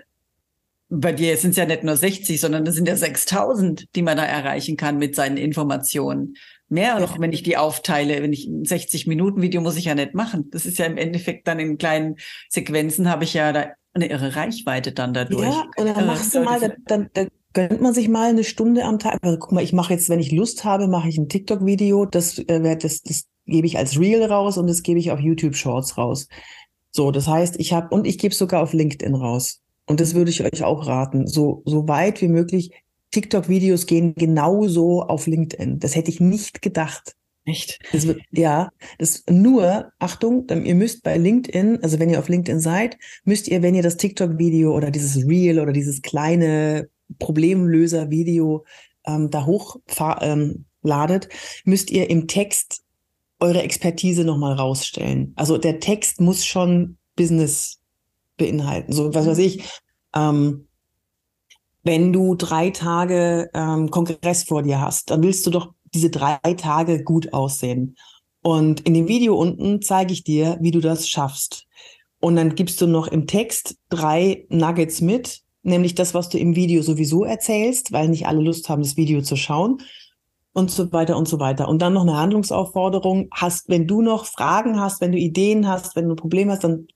[0.88, 4.16] Bei dir sind es ja nicht nur 60, sondern das sind ja 6000, die man
[4.16, 6.34] da erreichen kann mit seinen Informationen.
[6.70, 8.22] Mehr noch, wenn ich die aufteile.
[8.22, 10.50] Wenn ich ein 60 Minuten Video muss ich ja nicht machen.
[10.50, 12.16] Das ist ja im Endeffekt dann in kleinen
[12.48, 15.42] Sequenzen habe ich ja da eine irre Reichweite dann dadurch.
[15.42, 18.84] Ja, und dann Irre machst du mal, dann, dann, gönnt man sich mal eine Stunde
[18.84, 19.18] am Tag.
[19.22, 22.06] Also guck mal, ich mache jetzt, wenn ich Lust habe, mache ich ein TikTok-Video.
[22.06, 25.56] Das, äh, das, das gebe ich als Reel raus und das gebe ich auf YouTube
[25.56, 26.28] Shorts raus.
[26.92, 29.62] So, das heißt, ich habe und ich gebe sogar auf LinkedIn raus.
[29.86, 32.70] Und das würde ich euch auch raten, so so weit wie möglich.
[33.10, 35.78] TikTok-Videos gehen genauso auf LinkedIn.
[35.78, 37.16] Das hätte ich nicht gedacht.
[37.44, 37.78] Echt?
[37.92, 42.28] Das wird, ja, das nur, Achtung, dann, ihr müsst bei LinkedIn, also wenn ihr auf
[42.28, 48.64] LinkedIn seid, müsst ihr, wenn ihr das TikTok-Video oder dieses Reel oder dieses kleine Problemlöser-Video
[49.06, 49.76] ähm, da hoch
[50.20, 50.64] ähm,
[51.64, 52.82] müsst ihr im Text
[53.38, 55.32] eure Expertise nochmal rausstellen.
[55.36, 57.80] Also der Text muss schon Business
[58.36, 58.92] beinhalten.
[58.92, 59.64] So, was weiß ich,
[60.14, 60.66] ähm,
[61.90, 66.38] wenn du drei Tage ähm, Kongress vor dir hast, dann willst du doch diese drei
[66.56, 67.96] Tage gut aussehen.
[68.44, 71.66] Und in dem Video unten zeige ich dir, wie du das schaffst.
[72.20, 76.54] Und dann gibst du noch im Text drei Nuggets mit, nämlich das, was du im
[76.54, 79.78] Video sowieso erzählst, weil nicht alle Lust haben, das Video zu schauen
[80.52, 81.66] und so weiter und so weiter.
[81.66, 83.30] Und dann noch eine Handlungsaufforderung.
[83.32, 86.62] Hast, wenn du noch Fragen hast, wenn du Ideen hast, wenn du ein Problem hast,
[86.62, 86.86] dann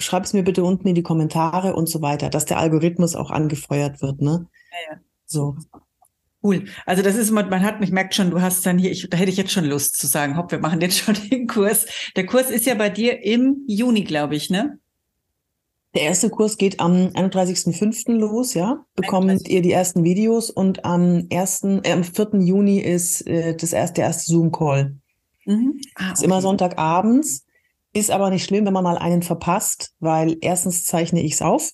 [0.00, 3.30] schreib es mir bitte unten in die Kommentare und so weiter, dass der Algorithmus auch
[3.30, 4.46] angefeuert wird, ne?
[4.72, 5.00] Ja, ja.
[5.26, 5.56] So.
[6.42, 6.64] Cool.
[6.86, 9.18] Also das ist, man, man hat, ich merkt schon, du hast dann hier, ich, da
[9.18, 11.86] hätte ich jetzt schon Lust zu sagen, hopp, wir machen jetzt schon den Kurs.
[12.16, 14.78] Der Kurs ist ja bei dir im Juni, glaube ich, ne?
[15.94, 18.12] Der erste Kurs geht am 31.05.
[18.12, 18.84] los, ja.
[18.94, 22.40] Bekommt ihr die ersten Videos und am ersten, äh, am 4.
[22.40, 24.96] Juni ist äh, das erste, der erste Zoom-Call.
[25.46, 25.80] Mhm.
[25.96, 26.42] Ah, Ist immer okay.
[26.42, 27.44] Sonntagabends,
[27.92, 31.70] ist aber nicht schlimm, wenn man mal einen verpasst, weil erstens zeichne ich es auf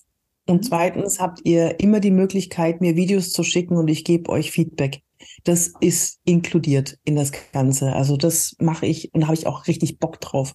[0.47, 0.63] und Mhm.
[0.63, 5.01] zweitens habt ihr immer die Möglichkeit, mir Videos zu schicken und ich gebe euch Feedback.
[5.43, 7.93] Das ist inkludiert in das Ganze.
[7.93, 10.53] Also das mache ich und habe ich auch richtig Bock drauf.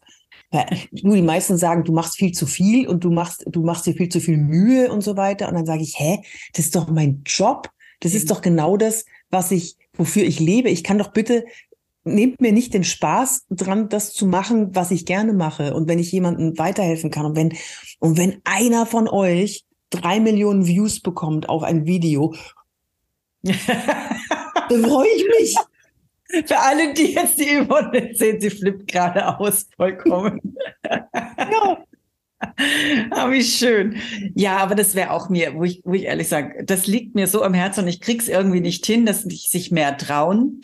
[0.51, 3.87] Weil, du, die meisten sagen, du machst viel zu viel und du machst, du machst
[3.87, 5.49] dir viel zu viel Mühe und so weiter.
[5.49, 6.19] Und dann sage ich, hä,
[6.55, 7.71] das ist doch mein Job.
[8.01, 10.69] Das ist doch genau das, was ich, wofür ich lebe.
[10.69, 11.45] Ich kann doch bitte
[12.05, 15.75] nehmt mir nicht den Spaß dran, das zu machen, was ich gerne mache.
[15.75, 17.55] Und wenn ich jemandem weiterhelfen kann und wenn,
[18.01, 22.35] und wenn einer von euch drei Millionen Views bekommt auf ein Video,
[23.43, 25.57] dann freue ich mich.
[26.47, 30.41] Für alle, die jetzt die Yvonne sehen, sie flippt gerade aus, vollkommen.
[30.85, 31.79] Ja.
[33.13, 33.97] Ah, wie schön.
[34.35, 37.29] Ja, aber das wäre auch mir, wo ich, wo ich ehrlich sage, das liegt mir
[37.29, 40.61] so am Herzen und ich krieg's irgendwie nicht hin, dass sich mehr trauen.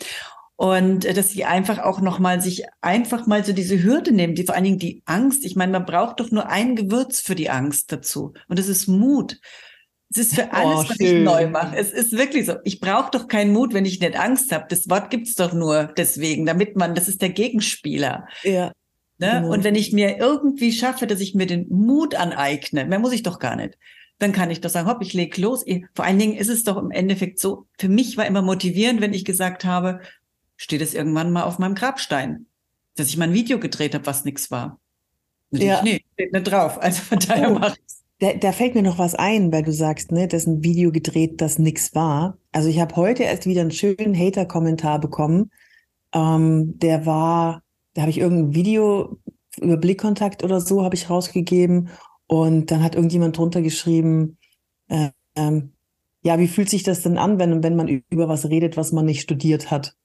[0.59, 4.43] Und äh, dass sie einfach auch nochmal sich einfach mal so diese Hürde nehmen, die
[4.43, 5.45] vor allen Dingen die Angst.
[5.45, 8.33] Ich meine, man braucht doch nur ein Gewürz für die Angst dazu.
[8.49, 9.39] Und das ist Mut.
[10.09, 11.77] Es ist für alles, Oh, was ich neu mache.
[11.77, 12.55] Es ist wirklich so.
[12.65, 14.65] Ich brauche doch keinen Mut, wenn ich nicht Angst habe.
[14.67, 18.27] Das Wort gibt's doch nur deswegen, damit man, das ist der Gegenspieler.
[18.43, 18.73] Ja.
[19.17, 19.39] Ne?
[19.41, 19.53] Genau.
[19.53, 23.23] Und wenn ich mir irgendwie schaffe, dass ich mir den Mut aneigne, mehr muss ich
[23.23, 23.77] doch gar nicht,
[24.17, 25.63] dann kann ich doch sagen, hopp, ich leg los.
[25.95, 29.13] Vor allen Dingen ist es doch im Endeffekt so, für mich war immer motivierend, wenn
[29.13, 30.01] ich gesagt habe,
[30.59, 32.45] steht es irgendwann mal auf meinem Grabstein,
[32.97, 34.79] dass ich mal ein Video gedreht habe, was nix war.
[35.51, 35.77] Und Ja.
[35.77, 36.77] ich, nee, steht nicht drauf.
[36.81, 37.59] Also von daher Oh.
[37.59, 38.03] mache ich's.
[38.19, 40.91] Da, da fällt mir noch was ein, weil du sagst, ne, das ist ein Video
[40.91, 42.37] gedreht, das nix war.
[42.51, 45.51] Also ich habe heute erst wieder einen schönen Hater-Kommentar bekommen.
[46.13, 49.17] Ähm, der war, da habe ich irgendein Video
[49.61, 51.89] über Blickkontakt oder so habe ich rausgegeben
[52.27, 54.37] und dann hat irgendjemand drunter geschrieben,
[54.89, 55.71] äh, ähm,
[56.21, 59.05] ja, wie fühlt sich das denn an, wenn, wenn man über was redet, was man
[59.05, 59.95] nicht studiert hat?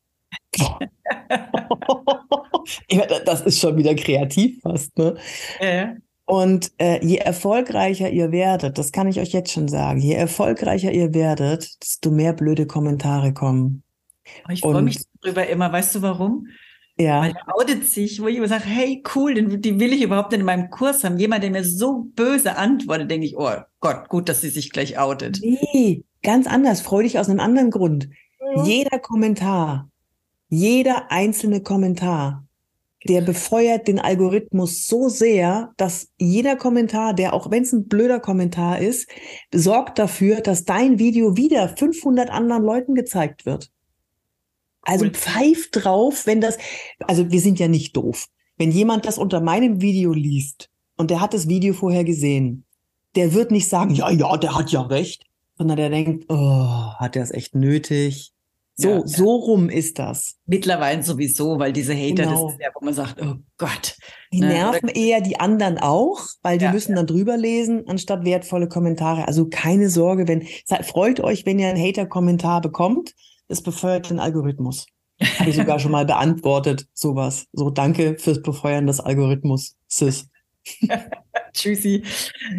[3.25, 5.17] das ist schon wieder kreativ fast, ne?
[5.61, 5.95] Ja.
[6.27, 10.91] Und äh, je erfolgreicher ihr werdet, das kann ich euch jetzt schon sagen, je erfolgreicher
[10.91, 13.83] ihr werdet, desto mehr blöde Kommentare kommen.
[14.49, 15.71] Ich freue mich darüber immer.
[15.71, 16.49] Weißt du warum?
[16.97, 17.23] Ja.
[17.23, 20.31] Weil er outet sich, wo ich immer sage, hey, cool, den, die will ich überhaupt
[20.31, 21.19] nicht in meinem Kurs haben.
[21.19, 24.99] Jemand, der mir so böse antwortet, denke ich, oh Gott, gut, dass sie sich gleich
[24.99, 25.41] outet.
[25.43, 26.81] Nee, ganz anders.
[26.81, 28.09] Freu dich aus einem anderen Grund.
[28.57, 28.65] Ja.
[28.65, 29.91] Jeder Kommentar,
[30.55, 32.45] jeder einzelne Kommentar
[33.05, 38.19] der befeuert den Algorithmus so sehr, dass jeder Kommentar, der auch wenn es ein blöder
[38.19, 39.09] Kommentar ist,
[39.53, 43.71] sorgt dafür, dass dein Video wieder 500 anderen Leuten gezeigt wird.
[44.83, 46.59] Also pfeift drauf, wenn das,
[47.01, 48.27] also wir sind ja nicht doof.
[48.57, 52.65] Wenn jemand das unter meinem Video liest und der hat das Video vorher gesehen,
[53.17, 55.25] der wird nicht sagen, ja, ja, der hat ja recht,
[55.57, 58.34] sondern der denkt, oh, hat er es echt nötig?
[58.77, 60.35] So, ja, so rum ist das.
[60.47, 62.47] Mittlerweile sowieso, weil diese Hater, genau.
[62.47, 63.97] das ist ja, wo man sagt, oh Gott.
[64.33, 64.49] Die ne?
[64.49, 68.69] nerven Oder, eher die anderen auch, weil die ja, müssen dann drüber lesen, anstatt wertvolle
[68.69, 69.29] Kommentare.
[69.29, 70.47] Also keine Sorge, wenn,
[70.83, 73.13] freut euch, wenn ihr einen Hater-Kommentar bekommt.
[73.47, 74.87] Das befeuert den Algorithmus.
[75.39, 77.47] Habe ich sogar schon mal beantwortet, sowas.
[77.53, 80.29] So, danke fürs Befeuern des Algorithmus, Sis.
[81.55, 82.03] Tschüssi.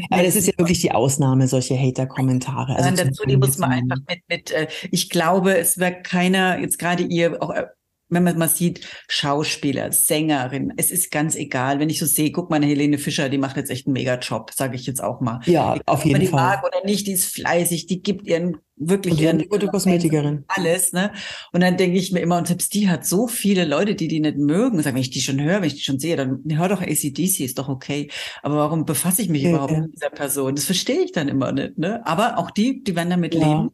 [0.10, 2.76] Aber das ist ja wirklich die Ausnahme, solche Hater-Kommentare.
[2.76, 6.80] Also dazu, die muss man einfach mit, mit äh, ich glaube, es wird keiner, jetzt
[6.80, 7.66] gerade ihr, auch äh,
[8.10, 11.80] wenn man mal sieht, Schauspieler, Sängerin, es ist ganz egal.
[11.80, 14.52] Wenn ich so sehe, guck mal, eine Helene Fischer, die macht jetzt echt einen Mega-Job,
[14.54, 15.40] sage ich jetzt auch mal.
[15.46, 16.58] Ja, auf jeden die Fall.
[16.58, 20.44] mag oder nicht, die ist fleißig, die gibt ihren wirklich ihren, eine gute Kosmetikerin.
[20.48, 21.12] Alles, ne?
[21.54, 24.20] Und dann denke ich mir immer, und selbst die hat so viele Leute, die die
[24.20, 24.82] nicht mögen.
[24.82, 27.40] Sagen, wenn ich die schon höre, wenn ich die schon sehe, dann hör doch ACDC,
[27.40, 28.10] ist doch okay.
[28.44, 29.82] Aber warum befasse ich mich ja, überhaupt ja.
[29.82, 30.56] mit dieser Person?
[30.56, 32.06] Das verstehe ich dann immer nicht, ne?
[32.06, 33.48] Aber auch die, die werden damit ja.
[33.48, 33.72] leben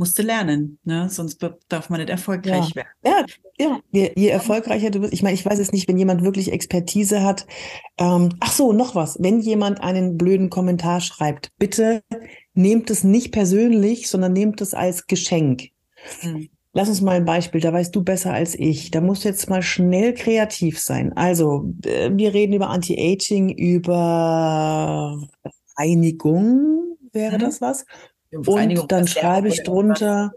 [0.00, 1.10] musste lernen, ne?
[1.10, 2.76] sonst darf man nicht erfolgreich ja.
[2.76, 2.88] werden.
[3.04, 3.26] Ja,
[3.58, 3.80] ja.
[3.92, 7.22] Je, je, erfolgreicher du bist, ich meine, ich weiß es nicht, wenn jemand wirklich Expertise
[7.22, 7.46] hat.
[7.98, 9.18] Ähm, ach so, noch was.
[9.20, 12.02] Wenn jemand einen blöden Kommentar schreibt, bitte
[12.54, 15.68] nehmt es nicht persönlich, sondern nehmt es als Geschenk.
[16.20, 16.48] Hm.
[16.72, 18.90] Lass uns mal ein Beispiel, da weißt du besser als ich.
[18.90, 21.12] Da musst du jetzt mal schnell kreativ sein.
[21.14, 25.20] Also, äh, wir reden über Anti-Aging, über
[25.76, 27.40] Reinigung, wäre mhm.
[27.40, 27.84] das was?
[28.32, 30.32] Und dann schreibe ich drunter,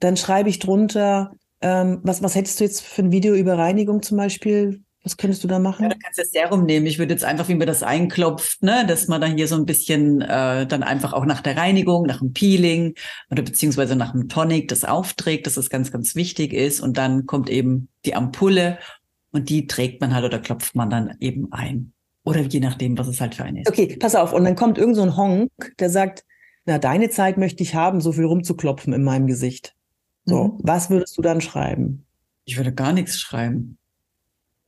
[0.00, 4.02] dann schreibe ich drunter, ähm, was, was hättest du jetzt für ein Video über Reinigung
[4.02, 4.82] zum Beispiel?
[5.04, 5.84] Was könntest du da machen?
[5.84, 6.86] Ja, du kannst das Serum nehmen.
[6.86, 9.64] Ich würde jetzt einfach, wie man das einklopft, ne, dass man dann hier so ein
[9.64, 12.94] bisschen äh, dann einfach auch nach der Reinigung, nach dem Peeling
[13.30, 16.80] oder beziehungsweise nach dem Tonic das aufträgt, dass das ganz, ganz wichtig ist.
[16.80, 18.78] Und dann kommt eben die Ampulle
[19.30, 21.92] und die trägt man halt oder klopft man dann eben ein.
[22.24, 23.68] Oder je nachdem, was es halt für eine ist.
[23.68, 24.32] Okay, pass auf.
[24.32, 26.24] Und dann kommt irgend so ein Honk, der sagt,
[26.68, 29.74] na, deine Zeit möchte ich haben, so viel rumzuklopfen in meinem Gesicht.
[30.26, 30.58] So, mhm.
[30.58, 32.04] was würdest du dann schreiben?
[32.44, 33.78] Ich würde gar nichts schreiben.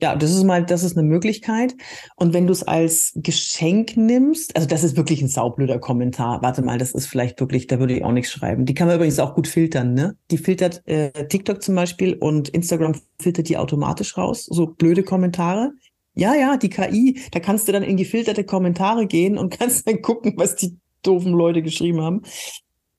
[0.01, 1.75] Ja, das ist mal, das ist eine Möglichkeit.
[2.15, 6.41] Und wenn du es als Geschenk nimmst, also das ist wirklich ein saublöder Kommentar.
[6.41, 8.65] Warte mal, das ist vielleicht wirklich, da würde ich auch nichts schreiben.
[8.65, 10.15] Die kann man übrigens auch gut filtern, ne?
[10.31, 14.47] Die filtert äh, TikTok zum Beispiel und Instagram filtert die automatisch raus.
[14.49, 15.73] So blöde Kommentare.
[16.15, 20.01] Ja, ja, die KI, da kannst du dann in gefilterte Kommentare gehen und kannst dann
[20.01, 22.21] gucken, was die doofen Leute geschrieben haben.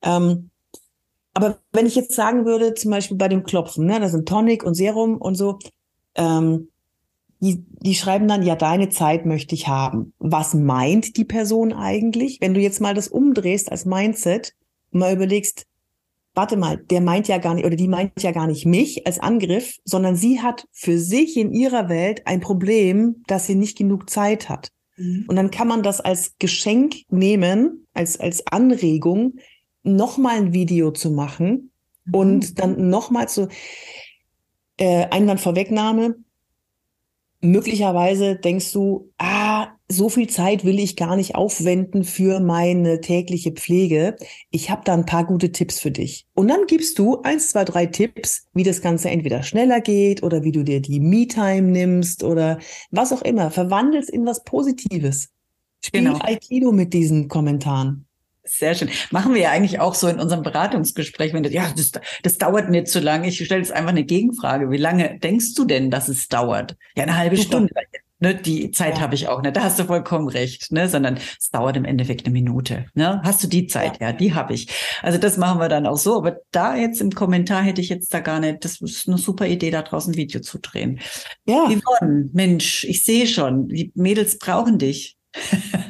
[0.03, 0.51] Ähm,
[1.35, 4.65] aber wenn ich jetzt sagen würde, zum Beispiel bei dem Klopfen, ne, da sind Tonic
[4.65, 5.59] und Serum und so,
[6.15, 6.69] ähm,
[7.41, 10.13] die, die schreiben dann, ja, deine Zeit möchte ich haben.
[10.19, 12.41] Was meint die Person eigentlich?
[12.41, 14.55] Wenn du jetzt mal das umdrehst als Mindset
[14.93, 15.67] und mal überlegst,
[16.35, 19.19] warte mal, der meint ja gar nicht, oder die meint ja gar nicht mich als
[19.19, 24.09] Angriff, sondern sie hat für sich in ihrer Welt ein Problem, dass sie nicht genug
[24.09, 24.69] Zeit hat.
[24.97, 25.25] Mhm.
[25.29, 29.35] Und dann kann man das als Geschenk nehmen, als, als Anregung,
[29.83, 31.73] nochmal ein Video zu machen
[32.05, 32.15] mhm.
[32.15, 33.49] und dann nochmal zu
[34.77, 36.17] äh, Einwand Vorwegnahme.
[37.41, 43.53] Möglicherweise denkst du, ah, so viel Zeit will ich gar nicht aufwenden für meine tägliche
[43.53, 44.17] Pflege.
[44.51, 46.27] Ich habe da ein paar gute Tipps für dich.
[46.35, 50.43] Und dann gibst du eins, zwei, drei Tipps, wie das Ganze entweder schneller geht oder
[50.43, 52.59] wie du dir die Me-Time nimmst oder
[52.91, 53.51] was auch immer.
[53.51, 55.29] Verwandelst in was Positives.
[55.85, 56.19] Spiel genau.
[56.21, 58.07] Aikido mit diesen Kommentaren.
[58.45, 58.91] Sehr schön.
[59.13, 62.71] Machen wir ja eigentlich auch so in unserem Beratungsgespräch, wenn du, ja, das, das dauert
[62.71, 63.29] nicht zu lange.
[63.29, 64.71] Ich stelle jetzt einfach eine Gegenfrage.
[64.71, 66.77] Wie lange denkst du denn, dass es dauert?
[66.97, 67.73] Ja, eine halbe Stunde.
[68.23, 69.57] Ne, die Zeit habe ich auch nicht.
[69.57, 70.71] Da hast du vollkommen recht.
[70.71, 72.87] Ne, sondern es dauert im Endeffekt eine Minute.
[72.95, 73.21] Ne?
[73.25, 74.01] Hast du die Zeit?
[74.01, 74.69] Ja, ja die habe ich.
[75.03, 76.19] Also das machen wir dann auch so.
[76.19, 78.65] Aber da jetzt im Kommentar hätte ich jetzt da gar nicht.
[78.65, 81.01] Das ist eine super Idee, da draußen ein Video zu drehen.
[81.47, 81.67] Ja.
[81.67, 85.17] Yvonne, Mensch, ich sehe schon, die Mädels brauchen dich.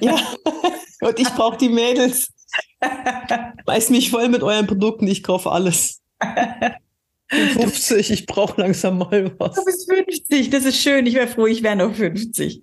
[0.01, 0.17] Ja.
[1.03, 2.33] Und ich brauche die Mädels.
[3.67, 5.07] Weiß mich voll mit euren Produkten.
[5.07, 6.01] Ich kaufe alles.
[7.33, 9.57] 50, ich brauche langsam mal was.
[9.57, 11.07] Du bist 50, das ist schön.
[11.07, 12.63] Ich wäre froh, ich wäre noch 50.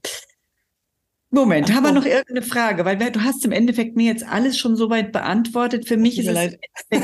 [1.32, 2.86] Moment, Ach, haben wir noch irgendeine Frage?
[2.86, 5.88] Weil du hast im Endeffekt mir jetzt alles schon soweit beantwortet.
[5.88, 6.58] Für mich, ist es,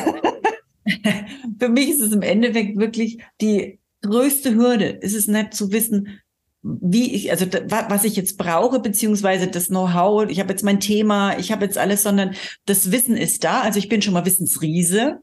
[1.59, 4.86] für mich ist es im Endeffekt wirklich die größte Hürde.
[4.86, 6.20] Ist es nicht zu wissen,
[6.63, 11.38] wie ich, also was ich jetzt brauche, beziehungsweise das Know-how, ich habe jetzt mein Thema,
[11.38, 12.36] ich habe jetzt alles, sondern
[12.66, 13.61] das Wissen ist da.
[13.61, 15.22] Also ich bin schon mal Wissensriese.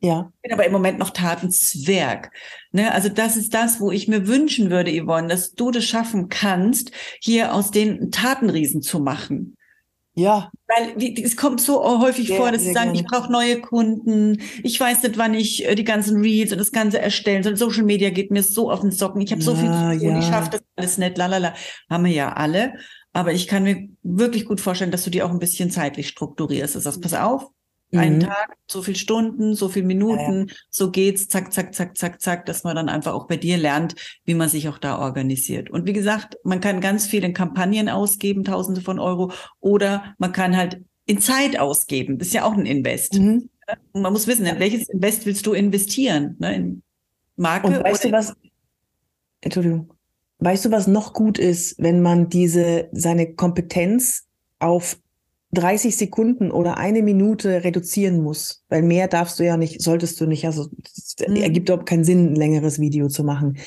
[0.00, 0.32] Ja.
[0.36, 2.32] Ich bin aber im Moment noch Tatenzwerg.
[2.72, 6.28] Ne, also das ist das, wo ich mir wünschen würde, Yvonne, dass du das schaffen
[6.28, 9.56] kannst, hier aus den Tatenriesen zu machen.
[10.14, 10.50] Ja.
[10.66, 13.00] Weil wie, es kommt so häufig sehr, vor, dass sie sagen, gerne.
[13.00, 16.72] ich brauche neue Kunden, ich weiß nicht, wann ich äh, die ganzen Reels und das
[16.72, 17.56] Ganze erstellen soll.
[17.56, 20.10] Social Media geht mir so auf den Socken, ich habe ja, so viel zu tun,
[20.10, 20.18] ja.
[20.18, 21.54] ich schaffe das alles nicht, lalala.
[21.88, 22.74] Haben wir ja alle.
[23.12, 26.76] Aber ich kann mir wirklich gut vorstellen, dass du die auch ein bisschen zeitlich strukturierst.
[26.76, 27.48] Das heißt, pass auf,
[27.92, 28.20] einen mhm.
[28.20, 30.54] Tag, so viel Stunden, so viel Minuten, ja, ja.
[30.70, 33.96] so geht's, zack, zack, zack, zack, zack, dass man dann einfach auch bei dir lernt,
[34.24, 35.70] wie man sich auch da organisiert.
[35.70, 40.32] Und wie gesagt, man kann ganz viel in Kampagnen ausgeben, Tausende von Euro, oder man
[40.32, 42.18] kann halt in Zeit ausgeben.
[42.18, 43.14] Das ist ja auch ein Invest.
[43.14, 43.50] Mhm.
[43.92, 46.36] Man muss wissen, in welches Invest willst du investieren?
[46.38, 46.54] Ne?
[46.54, 46.82] In
[47.36, 48.34] Marke Und weißt du was?
[49.40, 49.92] Entschuldigung.
[50.38, 54.26] Weißt du, was noch gut ist, wenn man diese seine Kompetenz
[54.58, 54.96] auf
[55.52, 60.26] 30 Sekunden oder eine Minute reduzieren muss, weil mehr darfst du ja nicht, solltest du
[60.26, 61.36] nicht, also es mhm.
[61.36, 63.58] ergibt überhaupt keinen Sinn, ein längeres Video zu machen.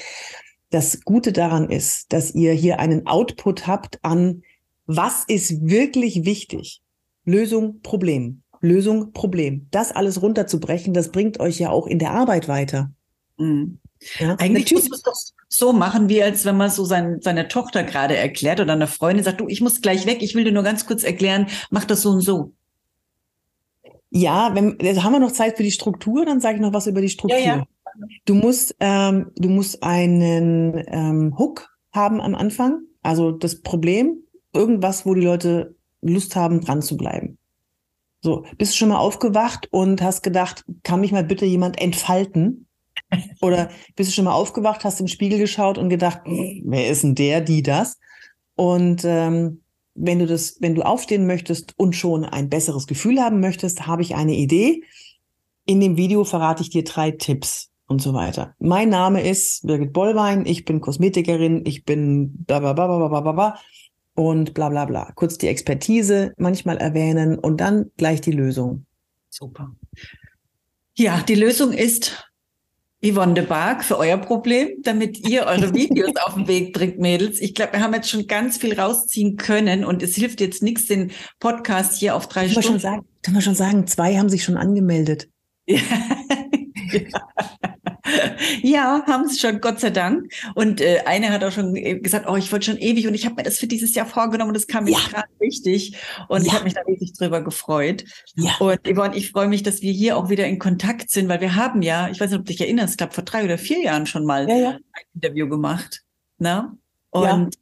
[0.70, 4.44] Das Gute daran ist, dass ihr hier einen Output habt an,
[4.86, 6.82] was ist wirklich wichtig?
[7.26, 8.44] Lösung, Problem.
[8.62, 9.68] Lösung, Problem.
[9.72, 12.92] Das alles runterzubrechen, das bringt euch ja auch in der Arbeit weiter.
[13.38, 13.80] Mhm.
[14.20, 15.16] Ja, Eigentlich muss man es doch
[15.56, 19.24] so machen, wie als wenn man so sein, seine Tochter gerade erklärt oder eine Freundin
[19.24, 22.02] sagt, du, ich muss gleich weg, ich will dir nur ganz kurz erklären, mach das
[22.02, 22.54] so und so.
[24.10, 26.88] Ja, wenn, also haben wir noch Zeit für die Struktur, dann sage ich noch was
[26.88, 27.40] über die Struktur.
[27.40, 27.64] Ja, ja.
[28.26, 32.82] Du musst, ähm, du musst einen ähm, Hook haben am Anfang.
[33.04, 34.24] Also das Problem,
[34.54, 37.38] irgendwas, wo die Leute Lust haben, dran zu bleiben.
[38.22, 42.63] So, bist du schon mal aufgewacht und hast gedacht, kann mich mal bitte jemand entfalten?
[43.42, 47.16] Oder bist du schon mal aufgewacht, hast im Spiegel geschaut und gedacht, wer ist denn
[47.16, 48.00] der, die, das?
[48.56, 49.62] Und ähm,
[49.96, 54.02] wenn du das, wenn du aufstehen möchtest und schon ein besseres Gefühl haben möchtest, habe
[54.02, 54.84] ich eine Idee.
[55.66, 58.56] In dem Video verrate ich dir drei Tipps und so weiter.
[58.60, 63.22] Mein Name ist Birgit Bollwein, ich bin Kosmetikerin, ich bin bla bla bla bla bla
[63.22, 63.60] bla bla
[64.16, 65.12] und bla bla bla.
[65.16, 68.86] Kurz die Expertise manchmal erwähnen und dann gleich die Lösung.
[69.30, 69.76] Super.
[70.96, 72.32] Ja, die Lösung ist
[73.06, 77.42] Yvonne de Barg für euer Problem, damit ihr eure Videos auf den Weg bringt, Mädels.
[77.42, 80.86] Ich glaube, wir haben jetzt schon ganz viel rausziehen können und es hilft jetzt nichts,
[80.86, 82.70] den Podcast hier auf drei Stunden.
[82.70, 85.30] Schon sagen, kann man schon sagen, zwei haben sich schon angemeldet.
[85.66, 85.80] Ja.
[86.92, 87.70] ja.
[88.62, 90.32] ja, haben sie schon, Gott sei Dank.
[90.56, 93.26] Und äh, eine hat auch schon äh, gesagt, oh, ich wollte schon ewig und ich
[93.26, 95.00] habe mir das für dieses Jahr vorgenommen und das kam mir ja.
[95.10, 95.98] gerade richtig.
[96.28, 96.48] Und ja.
[96.48, 98.04] ich habe mich da richtig drüber gefreut.
[98.36, 98.56] Ja.
[98.60, 101.56] Und Yvonne, ich freue mich, dass wir hier auch wieder in Kontakt sind, weil wir
[101.56, 103.82] haben ja, ich weiß nicht, ob du dich erinnerst, ich glaube vor drei oder vier
[103.82, 104.70] Jahren schon mal ja, ja.
[104.72, 106.02] ein Interview gemacht.
[106.38, 106.62] Na?
[106.62, 106.78] Ne?
[107.12, 107.58] Und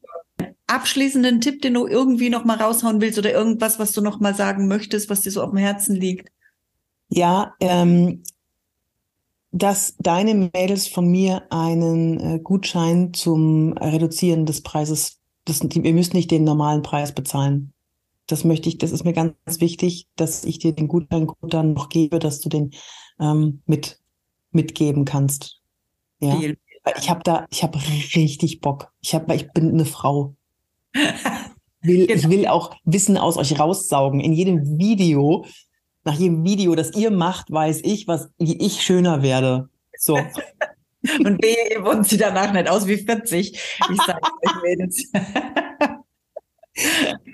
[0.67, 4.33] abschließenden Tipp, den du irgendwie noch mal raushauen willst oder irgendwas, was du noch mal
[4.33, 6.29] sagen möchtest, was dir so auf dem Herzen liegt?
[7.09, 8.23] Ja, ähm,
[9.51, 15.93] dass deine Mädels von mir einen äh, Gutschein zum Reduzieren des Preises, das, die, ihr
[15.93, 17.73] müsst nicht den normalen Preis bezahlen.
[18.27, 21.89] Das möchte ich, das ist mir ganz wichtig, dass ich dir den Gutschein dann noch
[21.89, 22.71] gebe, dass du den
[23.19, 23.99] ähm, mit
[24.51, 25.59] mitgeben kannst.
[26.19, 26.39] Ja,
[26.97, 27.79] ich habe da, ich habe
[28.15, 28.91] richtig Bock.
[29.01, 30.35] Ich habe, ich bin eine Frau.
[31.83, 32.19] Will, genau.
[32.19, 34.19] Ich will auch Wissen aus euch raussaugen.
[34.19, 35.45] In jedem Video
[36.03, 39.69] nach jedem Video, das ihr macht, weiß ich, was, wie ich schöner werde.
[39.97, 40.15] So.
[41.19, 43.59] Und wehe, ihr sie danach nicht aus wie 40.
[43.91, 45.11] Ich sage euch, Mädels.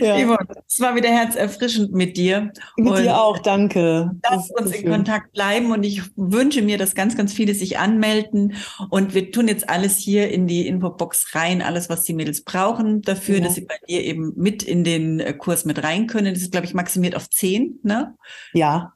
[0.00, 0.16] Ja.
[0.16, 2.52] Yvonne, es war wieder herzerfrischend mit dir.
[2.76, 4.10] Mit und dir auch, danke.
[4.22, 4.90] Lass uns in schön.
[4.90, 8.54] Kontakt bleiben und ich wünsche mir, dass ganz, ganz viele sich anmelden
[8.90, 13.02] und wir tun jetzt alles hier in die Infobox rein, alles, was die Mädels brauchen
[13.02, 13.44] dafür, ja.
[13.44, 16.34] dass sie bei dir eben mit in den äh, Kurs mit rein können.
[16.34, 18.14] Das ist, glaube ich, maximiert auf 10, ne?
[18.52, 18.94] Ja,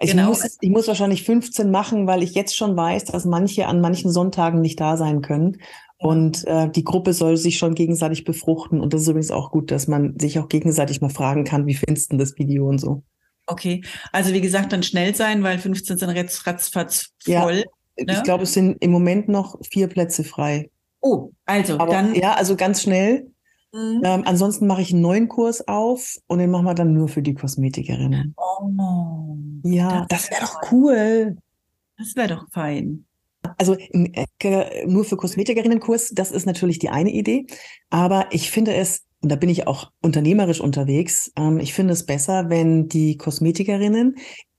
[0.00, 0.28] ich, genau.
[0.28, 4.10] muss, ich muss wahrscheinlich 15 machen, weil ich jetzt schon weiß, dass manche an manchen
[4.10, 5.58] Sonntagen nicht da sein können.
[5.98, 8.80] Und äh, die Gruppe soll sich schon gegenseitig befruchten.
[8.80, 11.74] Und das ist übrigens auch gut, dass man sich auch gegenseitig mal fragen kann, wie
[11.74, 13.02] findest du das Video und so.
[13.46, 13.82] Okay,
[14.12, 17.64] also wie gesagt, dann schnell sein, weil 15 sind ratz, ratzfatz voll.
[17.96, 18.12] Ja, ne?
[18.12, 20.70] Ich glaube, es sind im Moment noch vier Plätze frei.
[21.00, 22.14] Oh, also Aber, dann.
[22.14, 23.30] Ja, also ganz schnell.
[23.72, 24.02] Mhm.
[24.04, 27.22] Ähm, ansonsten mache ich einen neuen Kurs auf und den machen wir dann nur für
[27.22, 28.34] die Kosmetikerinnen.
[28.36, 29.36] Oh.
[29.62, 31.36] Ja, das wäre doch cool.
[31.98, 33.06] Das wäre doch fein.
[33.58, 37.46] Also äh, nur für Kosmetikerinnenkurs, das ist natürlich die eine Idee.
[37.90, 42.06] Aber ich finde es, und da bin ich auch unternehmerisch unterwegs, ähm, ich finde es
[42.06, 44.16] besser, wenn die Kosmetikerinnen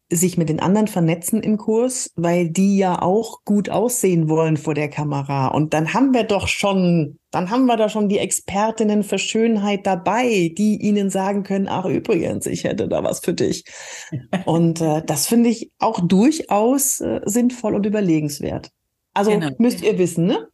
[0.10, 4.74] sich mit den anderen vernetzen im Kurs, weil die ja auch gut aussehen wollen vor
[4.74, 5.48] der Kamera.
[5.48, 9.86] Und dann haben wir doch schon, dann haben wir da schon die Expertinnen für Schönheit
[9.86, 13.66] dabei, die ihnen sagen können, ach übrigens, ich hätte da was für dich.
[14.46, 18.72] und äh, das finde ich auch durchaus äh, sinnvoll und überlegenswert.
[19.18, 19.50] Also genau.
[19.58, 20.48] müsst ihr wissen, ne?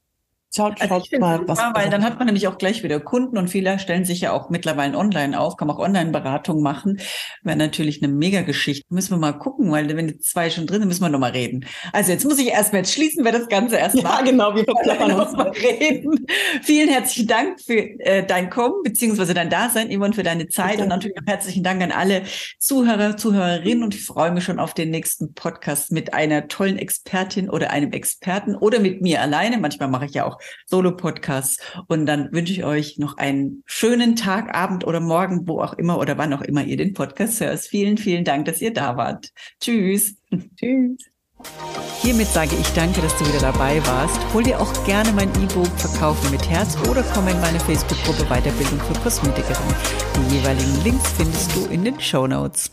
[0.56, 1.58] Schaut, also schaut mal, was.
[1.58, 4.34] Ja, weil dann hat man nämlich auch gleich wieder Kunden und viele stellen sich ja
[4.34, 7.00] auch mittlerweile online auf, kann man auch Online-Beratung machen.
[7.42, 8.86] Wäre natürlich eine Mega-Geschichte.
[8.94, 11.66] Müssen wir mal gucken, weil wenn die zwei schon drin sind, müssen wir nochmal reden.
[11.92, 14.04] Also jetzt muss ich erstmal, jetzt schließen wir das Ganze erstmal.
[14.04, 16.24] Ja, genau, wir verplappern uns mal reden.
[16.62, 20.84] Vielen herzlichen Dank für äh, dein Kommen, beziehungsweise dein Dasein, Yvonne, für deine Zeit Bitte.
[20.84, 22.22] und natürlich auch herzlichen Dank an alle
[22.60, 27.50] Zuhörer, Zuhörerinnen und ich freue mich schon auf den nächsten Podcast mit einer tollen Expertin
[27.50, 29.58] oder einem Experten oder mit mir alleine.
[29.58, 31.58] Manchmal mache ich ja auch Solo-Podcasts.
[31.88, 36.00] Und dann wünsche ich euch noch einen schönen Tag, Abend oder Morgen, wo auch immer
[36.00, 37.60] oder wann auch immer ihr den Podcast hört.
[37.60, 39.30] Vielen, vielen Dank, dass ihr da wart.
[39.60, 40.16] Tschüss.
[40.60, 40.98] Tschüss.
[42.02, 44.20] Hiermit sage ich danke, dass du wieder dabei warst.
[44.34, 48.80] Hol dir auch gerne mein E-Book Verkaufen mit Herz oder komm in meine Facebook-Gruppe Weiterbildung
[48.80, 49.76] für Kosmetikerinnen.
[50.16, 52.72] Die jeweiligen Links findest du in den Show Notes.